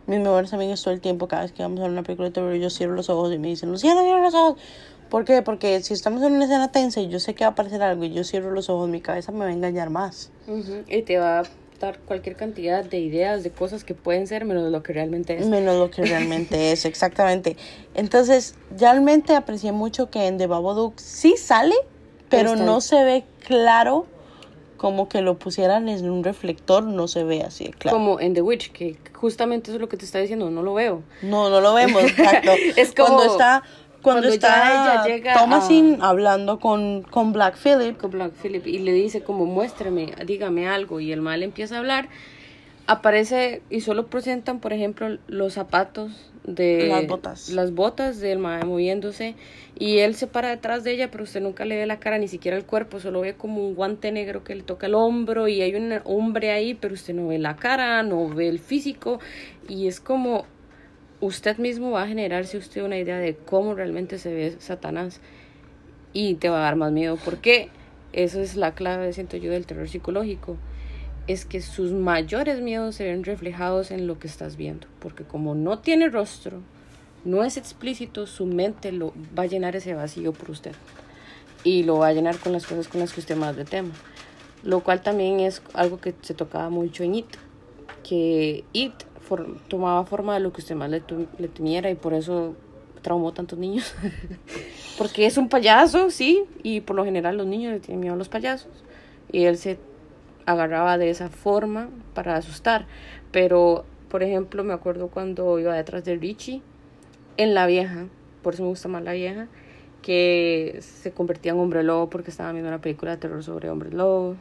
mis 0.08 0.18
mejores 0.18 0.54
amigos 0.54 0.82
todo 0.82 0.96
el 0.96 1.02
tiempo, 1.02 1.28
cada 1.28 1.44
vez 1.44 1.52
que 1.52 1.62
vamos 1.62 1.82
a 1.82 1.84
ver 1.84 1.92
una 1.92 2.02
película 2.02 2.30
de 2.30 2.34
terror, 2.34 2.56
yo 2.56 2.72
cierro 2.72 2.96
los 2.96 3.12
ojos 3.12 3.32
y 3.32 3.38
me 3.38 3.50
dicen, 3.50 3.70
Luciana, 3.70 4.02
cierra 4.02 4.24
los 4.24 4.34
ojos. 4.34 4.60
¿Por 5.12 5.26
qué? 5.26 5.42
Porque 5.42 5.84
si 5.84 5.94
estamos 5.94 6.24
en 6.24 6.32
una 6.32 6.46
escena 6.46 6.72
tensa 6.72 7.02
y 7.02 7.10
yo 7.10 7.20
sé 7.20 7.36
que 7.36 7.44
va 7.44 7.50
a 7.50 7.52
aparecer 7.52 7.84
algo 7.84 8.06
y 8.06 8.14
yo 8.14 8.24
cierro 8.24 8.50
los 8.50 8.70
ojos, 8.70 8.88
mi 8.88 9.02
cabeza 9.02 9.34
me 9.34 9.40
va 9.40 9.48
a 9.48 9.52
engañar 9.52 9.90
más. 9.90 10.32
Y 10.88 11.02
te 11.02 11.18
va 11.18 11.40
a 11.40 11.44
dar 11.82 12.00
cualquier 12.00 12.38
cantidad 12.38 12.86
de 12.86 13.00
ideas, 13.00 13.44
de 13.44 13.52
cosas 13.52 13.84
que 13.84 13.94
pueden 13.94 14.26
ser 14.26 14.46
menos 14.46 14.72
lo 14.72 14.82
que 14.84 14.94
realmente 14.94 15.38
es. 15.38 15.48
Menos 15.48 15.78
lo 15.78 15.92
que 15.92 16.06
realmente 16.06 16.72
es, 16.72 16.86
exactamente. 16.86 17.58
Entonces, 17.94 18.56
realmente 18.80 19.36
aprecié 19.36 19.74
mucho 19.74 20.10
que 20.10 20.28
en 20.28 20.38
The 20.38 20.48
Babadook 20.48 20.98
sí 20.98 21.36
sale, 21.36 21.76
pero 22.30 22.56
no 22.56 22.80
se 22.80 23.04
ve 23.04 23.26
claro 23.46 24.06
como 24.78 25.10
que 25.10 25.22
lo 25.22 25.38
pusieran 25.38 25.90
en 25.90 26.10
un 26.10 26.24
reflector, 26.24 26.84
no 26.84 27.10
se 27.10 27.26
ve 27.26 27.44
así, 27.44 27.66
claro. 27.78 27.98
Como 27.98 28.22
en 28.22 28.34
The 28.34 28.42
Witch, 28.44 28.72
que 28.72 28.98
justamente 29.14 29.72
eso 29.72 29.76
es 29.76 29.82
lo 29.82 29.90
que 29.90 29.98
te 29.98 30.06
está 30.06 30.20
diciendo, 30.20 30.50
no 30.50 30.64
lo 30.64 30.74
veo. 30.74 31.04
No, 31.22 31.50
no 31.50 31.60
lo 31.60 31.74
vemos, 31.74 32.02
exacto. 32.18 32.52
es 32.78 32.96
como... 32.96 33.18
Cuando 33.18 33.34
está 33.34 33.64
cuando, 34.02 34.28
está 34.28 34.72
ella 34.72 35.04
llega 35.06 35.34
Thomasin 35.34 35.98
hablando 36.02 36.60
con, 36.60 37.04
con 37.04 37.34
Black 37.34 37.58
Phillip. 37.58 37.98
Con 37.98 38.12
Black 38.12 38.34
Phillip 38.34 38.66
y 38.68 38.80
le 38.80 38.94
dice 38.94 39.22
como 39.22 39.46
muéstrame, 39.46 40.14
dígame 40.26 40.68
algo 40.68 41.00
y 41.00 41.12
el 41.12 41.22
mal 41.22 41.44
empieza 41.44 41.76
a 41.76 41.80
hablar. 41.80 42.10
Aparece 42.88 43.62
y 43.70 43.82
solo 43.82 44.08
presentan, 44.08 44.60
por 44.60 44.74
ejemplo, 44.74 45.18
los 45.28 45.54
zapatos 45.54 46.32
de 46.44 46.88
las 46.88 47.08
botas. 47.08 47.50
Las 47.50 47.74
botas 47.74 48.20
del 48.20 48.40
mal 48.40 48.66
moviéndose 48.66 49.36
y 49.78 50.00
él 50.00 50.16
se 50.16 50.28
para 50.28 50.50
detrás 50.50 50.84
de 50.84 50.92
ella, 50.92 51.12
pero 51.12 51.24
usted 51.24 51.42
nunca 51.42 51.66
le 51.66 51.78
ve 51.78 51.86
la 51.86 52.00
cara, 52.00 52.18
ni 52.18 52.28
siquiera 52.28 52.58
el 52.58 52.66
cuerpo, 52.66 53.00
solo 53.00 53.22
ve 53.22 53.36
como 53.36 53.66
un 53.66 53.76
guante 53.76 54.12
negro 54.12 54.44
que 54.44 54.56
le 54.56 54.64
toca 54.64 54.88
el 54.88 54.96
hombro 54.96 55.48
y 55.48 55.62
hay 55.62 55.76
un 55.76 56.00
hombre 56.06 56.52
ahí, 56.52 56.74
pero 56.74 56.94
usted 56.94 57.14
no 57.14 57.28
ve 57.28 57.40
la 57.40 57.56
cara, 57.56 58.04
no 58.04 58.28
ve 58.30 58.48
el 58.48 58.60
físico 58.60 59.20
y 59.68 59.88
es 59.88 60.00
como 60.00 60.46
usted 61.22 61.58
mismo 61.58 61.92
va 61.92 62.04
a 62.04 62.08
generarse 62.08 62.58
usted 62.58 62.84
una 62.84 62.98
idea 62.98 63.18
de 63.18 63.36
cómo 63.36 63.76
realmente 63.76 64.18
se 64.18 64.34
ve 64.34 64.56
Satanás 64.60 65.22
y 66.12 66.36
te 66.36 66.50
va 66.50 66.58
a 66.58 66.64
dar 66.64 66.76
más 66.76 66.92
miedo. 66.92 67.18
Porque 67.24 67.70
eso 68.12 68.42
es 68.42 68.56
la 68.58 68.74
clave, 68.74 69.14
siento 69.14 69.38
yo, 69.38 69.52
del 69.52 69.66
terror 69.66 69.88
psicológico. 69.88 70.58
Es 71.28 71.46
que 71.46 71.62
sus 71.62 71.92
mayores 71.92 72.62
miedos 72.62 72.96
se 72.96 73.06
ven 73.06 73.24
reflejados 73.24 73.92
en 73.92 74.08
lo 74.08 74.20
que 74.20 74.28
estás 74.28 74.58
viendo. 74.58 74.88
Porque 75.00 75.24
como 75.24 75.56
no 75.56 75.80
tiene 75.80 76.10
rostro, 76.10 76.62
no 77.24 77.44
es 77.44 77.56
explícito, 77.56 78.26
su 78.26 78.48
mente 78.48 78.92
lo 78.92 79.14
va 79.38 79.44
a 79.44 79.48
llenar 79.48 79.76
ese 79.76 79.94
vacío 79.94 80.34
por 80.34 80.50
usted. 80.50 80.74
Y 81.64 81.84
lo 81.84 82.00
va 82.00 82.08
a 82.08 82.14
llenar 82.14 82.38
con 82.38 82.52
las 82.52 82.66
cosas 82.66 82.88
con 82.88 83.00
las 83.00 83.14
que 83.14 83.20
usted 83.20 83.38
más 83.38 83.56
le 83.56 83.66
tema. 83.66 83.92
Lo 84.64 84.82
cual 84.82 85.02
también 85.02 85.40
es 85.40 85.62
algo 85.74 86.02
que 86.02 86.16
se 86.22 86.34
tocaba 86.34 86.70
mucho 86.70 87.04
en. 87.04 87.26
Que 88.04 88.64
It 88.74 88.94
tomaba 89.68 90.06
forma 90.06 90.34
de 90.34 90.40
lo 90.42 90.52
que 90.52 90.62
usted 90.62 90.76
más 90.76 90.90
le, 90.90 91.02
le 91.38 91.48
temiera 91.48 91.90
y 91.90 91.96
por 91.96 92.14
eso 92.14 92.56
traumó 93.02 93.34
tantos 93.34 93.58
niños. 93.58 93.94
Porque 94.98 95.26
es 95.26 95.38
un 95.38 95.50
payaso, 95.50 96.12
sí, 96.12 96.44
y 96.64 96.82
por 96.82 96.96
lo 96.96 97.06
general 97.06 97.38
los 97.38 97.48
niños 97.48 97.74
le 97.74 97.80
tienen 97.80 98.02
miedo 98.02 98.14
a 98.14 98.18
los 98.18 98.30
payasos. 98.30 98.72
Y 99.32 99.46
él 99.46 99.58
se 99.58 99.80
agarraba 100.46 100.98
de 100.98 101.10
esa 101.10 101.30
forma 101.30 101.90
para 102.14 102.36
asustar. 102.36 102.86
Pero, 103.32 103.86
por 104.10 104.24
ejemplo, 104.24 104.64
me 104.64 104.74
acuerdo 104.74 105.08
cuando 105.08 105.60
iba 105.60 105.74
detrás 105.74 106.04
de 106.04 106.16
Richie, 106.18 106.62
en 107.38 107.54
la 107.54 107.66
vieja, 107.66 108.08
por 108.42 108.54
eso 108.54 108.64
me 108.64 108.70
gusta 108.70 108.88
más 108.90 109.04
la 109.04 109.14
vieja, 109.14 109.48
que 110.02 110.80
se 110.82 111.12
convertía 111.12 111.52
en 111.52 111.60
hombre 111.60 111.84
lobo 111.84 112.10
porque 112.10 112.32
estaba 112.32 112.52
viendo 112.52 112.70
una 112.70 112.82
película 112.82 113.12
de 113.12 113.18
terror 113.18 113.44
sobre 113.44 113.70
hombres 113.70 113.94
lobos. 113.94 114.38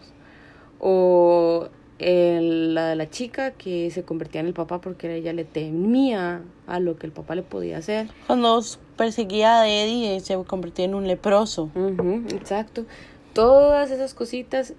O 0.78 1.68
la 2.00 2.88
de 2.88 2.96
la 2.96 3.10
chica 3.10 3.50
que 3.52 3.90
se 3.90 4.02
convertía 4.04 4.40
en 4.40 4.46
el 4.46 4.54
papá 4.54 4.80
porque 4.80 5.14
ella 5.14 5.32
le 5.32 5.44
temía 5.44 6.42
a 6.66 6.80
lo 6.80 6.96
que 6.96 7.06
el 7.06 7.12
papá 7.12 7.34
le 7.34 7.42
podía 7.42 7.78
hacer. 7.78 8.08
Cuando 8.26 8.60
perseguía 8.96 9.60
a 9.60 9.68
Eddie 9.68 10.20
se 10.20 10.36
convertía 10.44 10.86
en 10.86 10.94
un 10.94 11.06
leproso. 11.06 11.70
exacto. 12.30 12.84
Todas 13.34 13.90
esas 13.90 14.14
cositas 14.14 14.74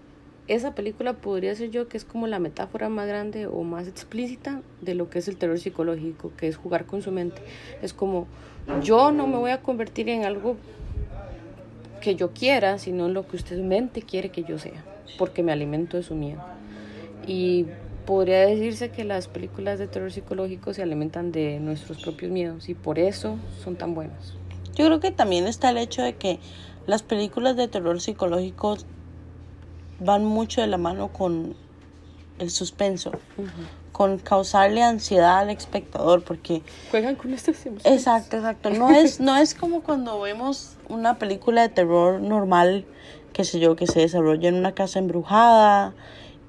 esa 0.47 0.75
película 0.75 1.13
podría 1.13 1.55
ser 1.55 1.69
yo 1.69 1.87
que 1.87 1.97
es 1.97 2.03
como 2.03 2.27
la 2.27 2.39
metáfora 2.39 2.89
más 2.89 3.07
grande 3.07 3.47
o 3.47 3.63
más 3.63 3.87
explícita 3.87 4.61
de 4.81 4.95
lo 4.95 5.09
que 5.09 5.19
es 5.19 5.27
el 5.27 5.37
terror 5.37 5.57
psicológico, 5.59 6.31
que 6.35 6.47
es 6.47 6.57
jugar 6.57 6.85
con 6.85 7.01
su 7.01 7.11
mente. 7.11 7.41
Es 7.81 7.93
como 7.93 8.27
yo 8.83 9.11
no 9.11 9.27
me 9.27 9.37
voy 9.37 9.51
a 9.51 9.61
convertir 9.61 10.09
en 10.09 10.25
algo 10.25 10.57
que 12.01 12.15
yo 12.15 12.31
quiera, 12.31 12.79
sino 12.79 13.05
en 13.05 13.13
lo 13.13 13.27
que 13.27 13.37
usted 13.37 13.59
mente 13.59 14.01
quiere 14.01 14.29
que 14.29 14.43
yo 14.43 14.57
sea, 14.59 14.83
porque 15.17 15.43
me 15.43 15.51
alimento 15.51 15.97
de 15.97 16.03
su 16.03 16.15
miedo. 16.15 16.41
Y 17.27 17.67
podría 18.05 18.39
decirse 18.45 18.89
que 18.89 19.03
las 19.03 19.27
películas 19.27 19.79
de 19.79 19.87
terror 19.87 20.11
psicológico 20.11 20.73
se 20.73 20.83
alimentan 20.83 21.31
de 21.31 21.59
nuestros 21.59 22.01
propios 22.01 22.31
miedos 22.31 22.69
y 22.69 22.73
por 22.73 22.99
eso 22.99 23.37
son 23.63 23.75
tan 23.75 23.93
buenas. 23.93 24.33
Yo 24.75 24.85
creo 24.85 24.99
que 24.99 25.11
también 25.11 25.47
está 25.47 25.69
el 25.69 25.77
hecho 25.77 26.01
de 26.01 26.15
que 26.15 26.39
las 26.87 27.03
películas 27.03 27.55
de 27.55 27.67
terror 27.67 28.01
psicológico 28.01 28.77
van 29.99 30.25
mucho 30.25 30.61
de 30.61 30.67
la 30.67 30.77
mano 30.77 31.09
con 31.09 31.55
el 32.39 32.49
suspenso, 32.49 33.11
con 33.91 34.17
causarle 34.17 34.81
ansiedad 34.81 35.39
al 35.39 35.51
espectador, 35.51 36.23
porque 36.23 36.63
juegan 36.89 37.15
con 37.15 37.33
estas 37.33 37.63
emociones. 37.65 37.99
Exacto, 37.99 38.37
exacto. 38.37 38.71
No 38.71 38.89
es, 38.89 39.19
no 39.19 39.37
es 39.37 39.53
como 39.53 39.81
cuando 39.83 40.19
vemos 40.19 40.77
una 40.89 41.19
película 41.19 41.61
de 41.61 41.69
terror 41.69 42.19
normal, 42.19 42.85
que 43.31 43.43
sé 43.43 43.59
yo, 43.59 43.75
que 43.75 43.85
se 43.85 43.99
desarrolla 43.99 44.49
en 44.49 44.55
una 44.55 44.73
casa 44.73 44.97
embrujada 44.97 45.93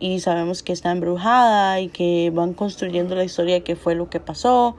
y 0.03 0.19
sabemos 0.19 0.65
que 0.65 0.73
está 0.73 0.91
embrujada 0.91 1.81
y 1.81 1.89
que 1.89 2.33
van 2.35 2.55
construyendo 2.55 3.15
la 3.15 3.23
historia 3.23 3.55
de 3.55 3.63
qué 3.63 3.77
fue 3.77 3.95
lo 3.95 4.11
que 4.11 4.19
pasó 4.19 4.77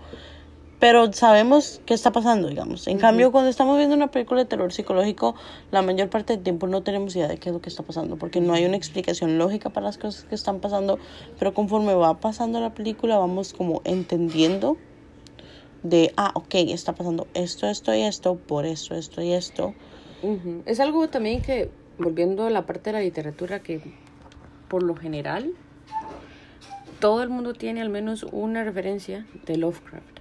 pero 0.83 1.13
sabemos 1.13 1.79
qué 1.85 1.93
está 1.93 2.11
pasando, 2.11 2.49
digamos. 2.49 2.89
En 2.89 2.97
cambio, 2.97 3.31
cuando 3.31 3.49
estamos 3.49 3.77
viendo 3.77 3.95
una 3.95 4.11
película 4.11 4.41
de 4.41 4.49
terror 4.49 4.73
psicológico, 4.73 5.33
la 5.71 5.81
mayor 5.81 6.09
parte 6.09 6.33
del 6.33 6.43
tiempo 6.43 6.67
no 6.67 6.83
tenemos 6.83 7.15
idea 7.15 7.29
de 7.29 7.37
qué 7.37 7.47
es 7.47 7.53
lo 7.53 7.61
que 7.61 7.69
está 7.69 7.83
pasando, 7.83 8.17
porque 8.17 8.41
no 8.41 8.51
hay 8.51 8.65
una 8.65 8.75
explicación 8.75 9.37
lógica 9.37 9.69
para 9.69 9.85
las 9.85 9.97
cosas 9.97 10.25
que 10.25 10.35
están 10.35 10.59
pasando, 10.59 10.99
pero 11.39 11.53
conforme 11.53 11.93
va 11.93 12.19
pasando 12.19 12.59
la 12.59 12.73
película, 12.73 13.17
vamos 13.17 13.53
como 13.53 13.81
entendiendo 13.85 14.75
de, 15.83 16.11
ah, 16.17 16.31
ok, 16.35 16.55
está 16.55 16.91
pasando 16.95 17.27
esto, 17.33 17.65
esto 17.69 17.95
y 17.95 18.01
esto, 18.01 18.35
por 18.35 18.65
esto, 18.65 18.93
esto 18.93 19.21
y 19.21 19.31
esto. 19.31 19.73
Es 20.65 20.81
algo 20.81 21.07
también 21.07 21.41
que, 21.41 21.69
volviendo 21.97 22.45
a 22.45 22.49
la 22.49 22.65
parte 22.65 22.89
de 22.89 22.97
la 22.97 22.99
literatura, 22.99 23.63
que 23.63 23.79
por 24.73 24.81
lo 24.81 24.95
general, 24.95 25.53
todo 26.99 27.21
el 27.21 27.29
mundo 27.29 27.53
tiene 27.53 27.79
al 27.79 27.89
menos 27.89 28.23
una 28.31 28.63
referencia 28.63 29.23
de 29.45 29.57
Lovecraft 29.57 30.17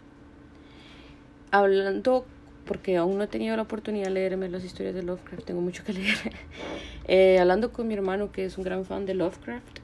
hablando, 1.51 2.27
porque 2.67 2.99
aún 2.99 3.17
no 3.17 3.25
he 3.25 3.29
tenido 3.29 3.57
la 3.57 3.62
oportunidad 3.62 4.09
de 4.09 4.11
leerme 4.11 4.51
las 4.51 4.62
historias 4.62 4.95
de 4.95 5.03
Lovecraft, 5.03 5.47
tengo 5.47 5.62
mucho 5.62 5.85
que 5.85 5.93
leer, 5.95 6.19
eh, 7.09 7.38
hablando 7.38 7.73
con 7.73 7.88
mi 7.88 7.95
hermano 7.95 8.31
que 8.31 8.45
es 8.45 8.59
un 8.59 8.65
gran 8.65 8.85
fan 8.85 9.07
de 9.07 9.15
Lovecraft, 9.15 9.79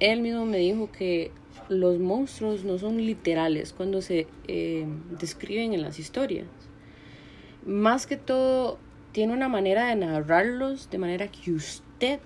él 0.00 0.22
mismo 0.22 0.46
me 0.46 0.56
dijo 0.56 0.90
que 0.90 1.30
los 1.68 1.98
monstruos 1.98 2.64
no 2.64 2.78
son 2.78 2.96
literales 2.96 3.74
cuando 3.74 4.00
se 4.00 4.26
eh, 4.48 4.86
describen 5.20 5.74
en 5.74 5.82
las 5.82 5.98
historias. 5.98 6.46
Más 7.66 8.06
que 8.06 8.16
todo, 8.16 8.78
tiene 9.12 9.34
una 9.34 9.50
manera 9.50 9.88
de 9.88 9.96
narrarlos 9.96 10.88
de 10.88 10.96
manera 10.96 11.28
que 11.28 11.52
usted 11.52 12.20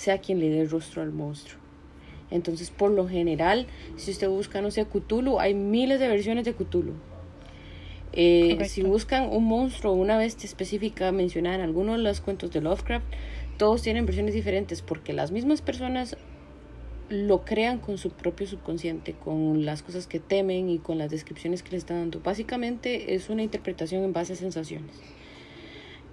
sea 0.00 0.18
quien 0.18 0.40
le 0.40 0.48
dé 0.48 0.64
rostro 0.64 1.02
al 1.02 1.12
monstruo. 1.12 1.60
Entonces, 2.30 2.70
por 2.70 2.90
lo 2.90 3.08
general, 3.08 3.66
si 3.96 4.10
usted 4.12 4.28
busca, 4.28 4.62
no 4.62 4.70
sé, 4.70 4.86
Cthulhu, 4.86 5.40
hay 5.40 5.54
miles 5.54 6.00
de 6.00 6.08
versiones 6.08 6.44
de 6.44 6.54
Cthulhu. 6.54 6.94
Eh, 8.12 8.58
si 8.68 8.82
buscan 8.82 9.28
un 9.30 9.44
monstruo 9.44 9.92
o 9.92 9.96
una 9.96 10.16
bestia 10.16 10.46
específica 10.46 11.12
mencionada 11.12 11.56
en 11.56 11.60
alguno 11.60 11.92
de 11.92 11.98
los 11.98 12.20
cuentos 12.20 12.50
de 12.50 12.60
Lovecraft, 12.60 13.04
todos 13.56 13.82
tienen 13.82 14.06
versiones 14.06 14.34
diferentes 14.34 14.82
porque 14.82 15.12
las 15.12 15.30
mismas 15.32 15.60
personas 15.62 16.16
lo 17.08 17.44
crean 17.44 17.78
con 17.78 17.98
su 17.98 18.10
propio 18.10 18.46
subconsciente, 18.46 19.12
con 19.14 19.64
las 19.64 19.82
cosas 19.82 20.06
que 20.06 20.20
temen 20.20 20.70
y 20.70 20.78
con 20.78 20.96
las 20.96 21.10
descripciones 21.10 21.62
que 21.62 21.72
le 21.72 21.76
están 21.76 21.98
dando. 21.98 22.20
Básicamente 22.20 23.14
es 23.14 23.28
una 23.28 23.42
interpretación 23.42 24.04
en 24.04 24.12
base 24.12 24.32
a 24.32 24.36
sensaciones. 24.36 24.94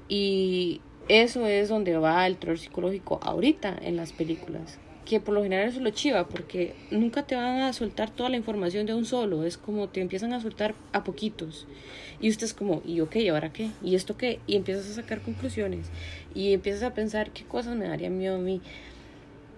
Y 0.09 0.81
eso 1.09 1.47
es 1.47 1.69
donde 1.69 1.97
va 1.97 2.25
el 2.27 2.37
terror 2.37 2.57
psicológico 2.57 3.19
ahorita 3.21 3.77
en 3.81 3.95
las 3.95 4.13
películas 4.13 4.79
que 5.07 5.21
por 5.21 5.33
lo 5.33 5.41
general 5.41 5.69
eso 5.69 5.79
lo 5.79 5.89
chiva, 5.91 6.27
porque 6.27 6.75
nunca 6.91 7.23
te 7.23 7.35
van 7.35 7.61
a 7.61 7.71
soltar 7.71 8.09
toda 8.09 8.29
la 8.29 8.35
información 8.35 8.85
de 8.85 8.93
un 8.93 9.05
solo, 9.05 9.45
es 9.45 9.57
como 9.57 9.87
te 9.87 10.01
empiezan 10.01 10.33
a 10.33 10.41
soltar 10.41 10.75
a 10.91 11.05
poquitos. 11.05 11.65
Y 12.19 12.29
usted 12.29 12.45
es 12.45 12.53
como, 12.53 12.81
¿y 12.85 12.99
ok, 12.99 13.15
ahora 13.31 13.53
qué? 13.53 13.69
¿Y 13.81 13.95
esto 13.95 14.17
qué? 14.17 14.41
Y 14.47 14.57
empiezas 14.57 14.89
a 14.89 14.93
sacar 14.95 15.21
conclusiones 15.21 15.87
y 16.35 16.51
empiezas 16.51 16.83
a 16.83 16.93
pensar 16.93 17.31
qué 17.31 17.45
cosas 17.45 17.77
me 17.77 17.87
darían 17.87 18.17
miedo 18.17 18.35
a 18.35 18.39
mí. 18.39 18.61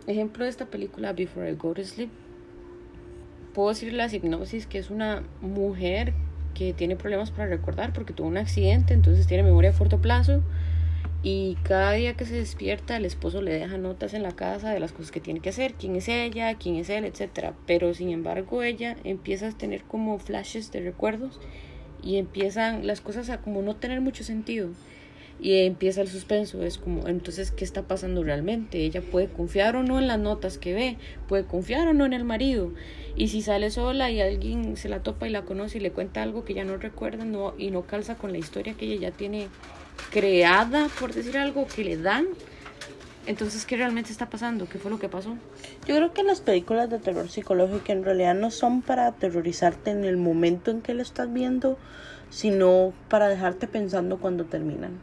Ejemplo 0.06 0.44
de 0.44 0.52
esta 0.52 0.68
película, 0.68 1.14
Before 1.14 1.50
I 1.50 1.56
Go 1.56 1.74
to 1.74 1.84
Sleep. 1.84 2.12
Puedo 3.56 3.70
decir 3.70 3.92
la 3.94 4.06
hipnosis, 4.06 4.68
que 4.68 4.78
es 4.78 4.92
una 4.92 5.24
mujer 5.42 6.14
que 6.54 6.74
tiene 6.74 6.96
problemas 6.96 7.32
para 7.32 7.48
recordar 7.48 7.92
porque 7.92 8.14
tuvo 8.14 8.28
un 8.28 8.38
accidente, 8.38 8.94
entonces 8.94 9.26
tiene 9.26 9.42
memoria 9.42 9.72
a 9.72 9.74
corto 9.74 10.00
plazo 10.00 10.44
y 11.22 11.58
cada 11.64 11.92
día 11.94 12.14
que 12.14 12.26
se 12.26 12.36
despierta 12.36 12.96
el 12.96 13.06
esposo 13.06 13.42
le 13.42 13.52
deja 13.52 13.78
notas 13.78 14.14
en 14.14 14.24
la 14.24 14.32
casa 14.32 14.72
de 14.72 14.80
las 14.80 14.94
cosas 14.94 15.12
que 15.12 15.20
tiene 15.20 15.42
que 15.42 15.50
hacer, 15.50 15.74
quién 15.74 15.96
es 15.98 16.08
ella, 16.08 16.56
quién 16.56 16.76
es 16.76 16.90
él, 16.90 17.04
etcétera. 17.04 17.54
Pero 17.66 17.94
sin 17.94 18.10
embargo 18.10 18.64
ella 18.64 18.96
empieza 19.04 19.50
a 19.50 19.58
tener 19.58 19.84
como 19.84 20.18
flashes 20.18 20.72
de 20.72 20.80
recuerdos 20.80 21.40
y 22.02 22.18
empiezan 22.18 22.88
las 22.88 23.02
cosas 23.02 23.30
a 23.30 23.42
como 23.42 23.62
no 23.62 23.76
tener 23.76 24.00
mucho 24.00 24.24
sentido. 24.24 24.70
Y 25.42 25.66
empieza 25.66 26.02
el 26.02 26.10
suspenso, 26.10 26.64
es 26.64 26.78
como, 26.78 27.08
entonces, 27.08 27.52
¿qué 27.52 27.64
está 27.64 27.84
pasando 27.84 28.24
realmente? 28.24 28.80
Ella 28.80 29.02
puede 29.02 29.30
confiar 29.30 29.78
o 29.78 29.84
no 29.84 29.98
en 29.98 30.08
las 30.08 30.20
notas 30.20 30.58
que 30.58 30.74
ve, 30.74 30.98
puede 31.30 31.46
confiar 31.46 31.88
o 31.88 31.94
no 31.94 32.06
en 32.06 32.12
el 32.12 32.26
marido. 32.26 32.74
Y 33.16 33.30
si 33.30 33.42
sale 33.42 33.72
sola 33.72 34.12
y 34.12 34.20
alguien 34.20 34.76
se 34.76 34.90
la 34.90 35.02
topa 35.02 35.30
y 35.30 35.32
la 35.32 35.44
conoce 35.44 35.78
y 35.78 35.82
le 35.82 35.92
cuenta 35.92 36.24
algo 36.24 36.44
que 36.44 36.56
ya 36.56 36.66
no 36.66 36.76
recuerda 36.76 37.24
no, 37.24 37.54
y 37.58 37.72
no 37.72 37.84
calza 37.84 38.16
con 38.16 38.34
la 38.34 38.38
historia 38.38 38.74
que 38.74 38.86
ella 38.86 39.10
ya 39.10 39.12
tiene 39.12 39.48
creada, 40.12 40.88
por 41.00 41.14
decir 41.14 41.38
algo, 41.38 41.68
que 41.68 41.84
le 41.84 41.98
dan. 41.98 42.26
Entonces, 43.26 43.66
¿qué 43.66 43.78
realmente 43.78 44.12
está 44.12 44.30
pasando? 44.30 44.68
¿Qué 44.68 44.80
fue 44.80 44.90
lo 44.90 44.98
que 44.98 45.08
pasó? 45.08 45.38
Yo 45.86 45.96
creo 45.96 46.14
que 46.14 46.24
las 46.24 46.42
películas 46.42 46.90
de 46.90 47.00
terror 47.00 47.30
psicológico 47.30 47.92
en 47.92 48.04
realidad 48.04 48.34
no 48.34 48.50
son 48.50 48.82
para 48.82 49.08
aterrorizarte 49.08 49.92
en 49.92 50.04
el 50.04 50.18
momento 50.18 50.72
en 50.72 50.82
que 50.82 50.94
lo 50.94 51.02
estás 51.02 51.32
viendo, 51.32 51.78
sino 52.30 52.94
para 53.08 53.28
dejarte 53.28 53.68
pensando 53.68 54.18
cuando 54.18 54.46
terminan. 54.46 54.94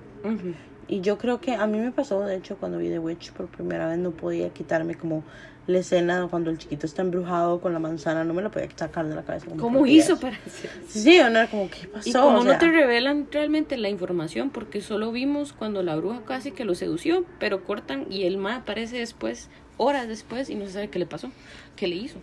Y 0.89 1.01
yo 1.01 1.19
creo 1.19 1.41
que 1.41 1.55
a 1.55 1.67
mí 1.67 1.79
me 1.79 1.91
pasó, 1.91 2.21
de 2.21 2.37
hecho, 2.37 2.57
cuando 2.57 2.79
vi 2.79 2.89
The 2.89 2.99
Witch 2.99 3.33
por 3.33 3.47
primera 3.47 3.89
vez, 3.89 3.99
no 3.99 4.13
podía 4.13 4.51
quitarme 4.51 4.95
como 4.95 5.25
la 5.67 5.79
escena 5.79 6.29
cuando 6.31 6.51
el 6.51 6.59
chiquito 6.59 6.87
está 6.87 7.03
embrujado 7.03 7.61
con 7.61 7.73
la 7.73 7.81
manzana, 7.81 8.23
no 8.23 8.35
me 8.35 8.43
lo 8.43 8.53
podía 8.53 8.69
sacar 8.77 9.07
de 9.09 9.17
la 9.17 9.23
cabeza. 9.23 9.47
¿Cómo 9.59 9.85
hizo 9.87 10.19
para 10.19 10.37
hacer? 10.37 10.71
Sí, 10.89 11.19
no 11.19 11.27
era 11.27 11.49
como, 11.49 11.69
¿qué 11.69 11.89
pasó? 11.89 12.09
Y 12.09 12.13
como 12.13 12.45
no 12.45 12.57
te 12.57 12.71
revelan 12.71 13.27
realmente 13.33 13.77
la 13.77 13.89
información, 13.89 14.51
porque 14.51 14.81
solo 14.81 15.11
vimos 15.11 15.53
cuando 15.53 15.83
la 15.83 15.97
bruja 15.97 16.23
casi 16.25 16.53
que 16.53 16.65
lo 16.65 16.77
sedució, 16.77 17.25
pero 17.41 17.65
cortan 17.65 18.07
y 18.11 18.25
el 18.25 18.37
ma 18.37 18.57
aparece 18.57 18.99
después, 18.99 19.51
horas 19.77 20.07
después, 20.07 20.51
y 20.51 20.55
no 20.55 20.67
se 20.67 20.73
sabe 20.73 20.89
qué 20.89 21.01
le 21.01 21.07
pasó, 21.07 21.33
qué 21.75 21.89
le 21.89 21.97
hizo. 21.97 22.19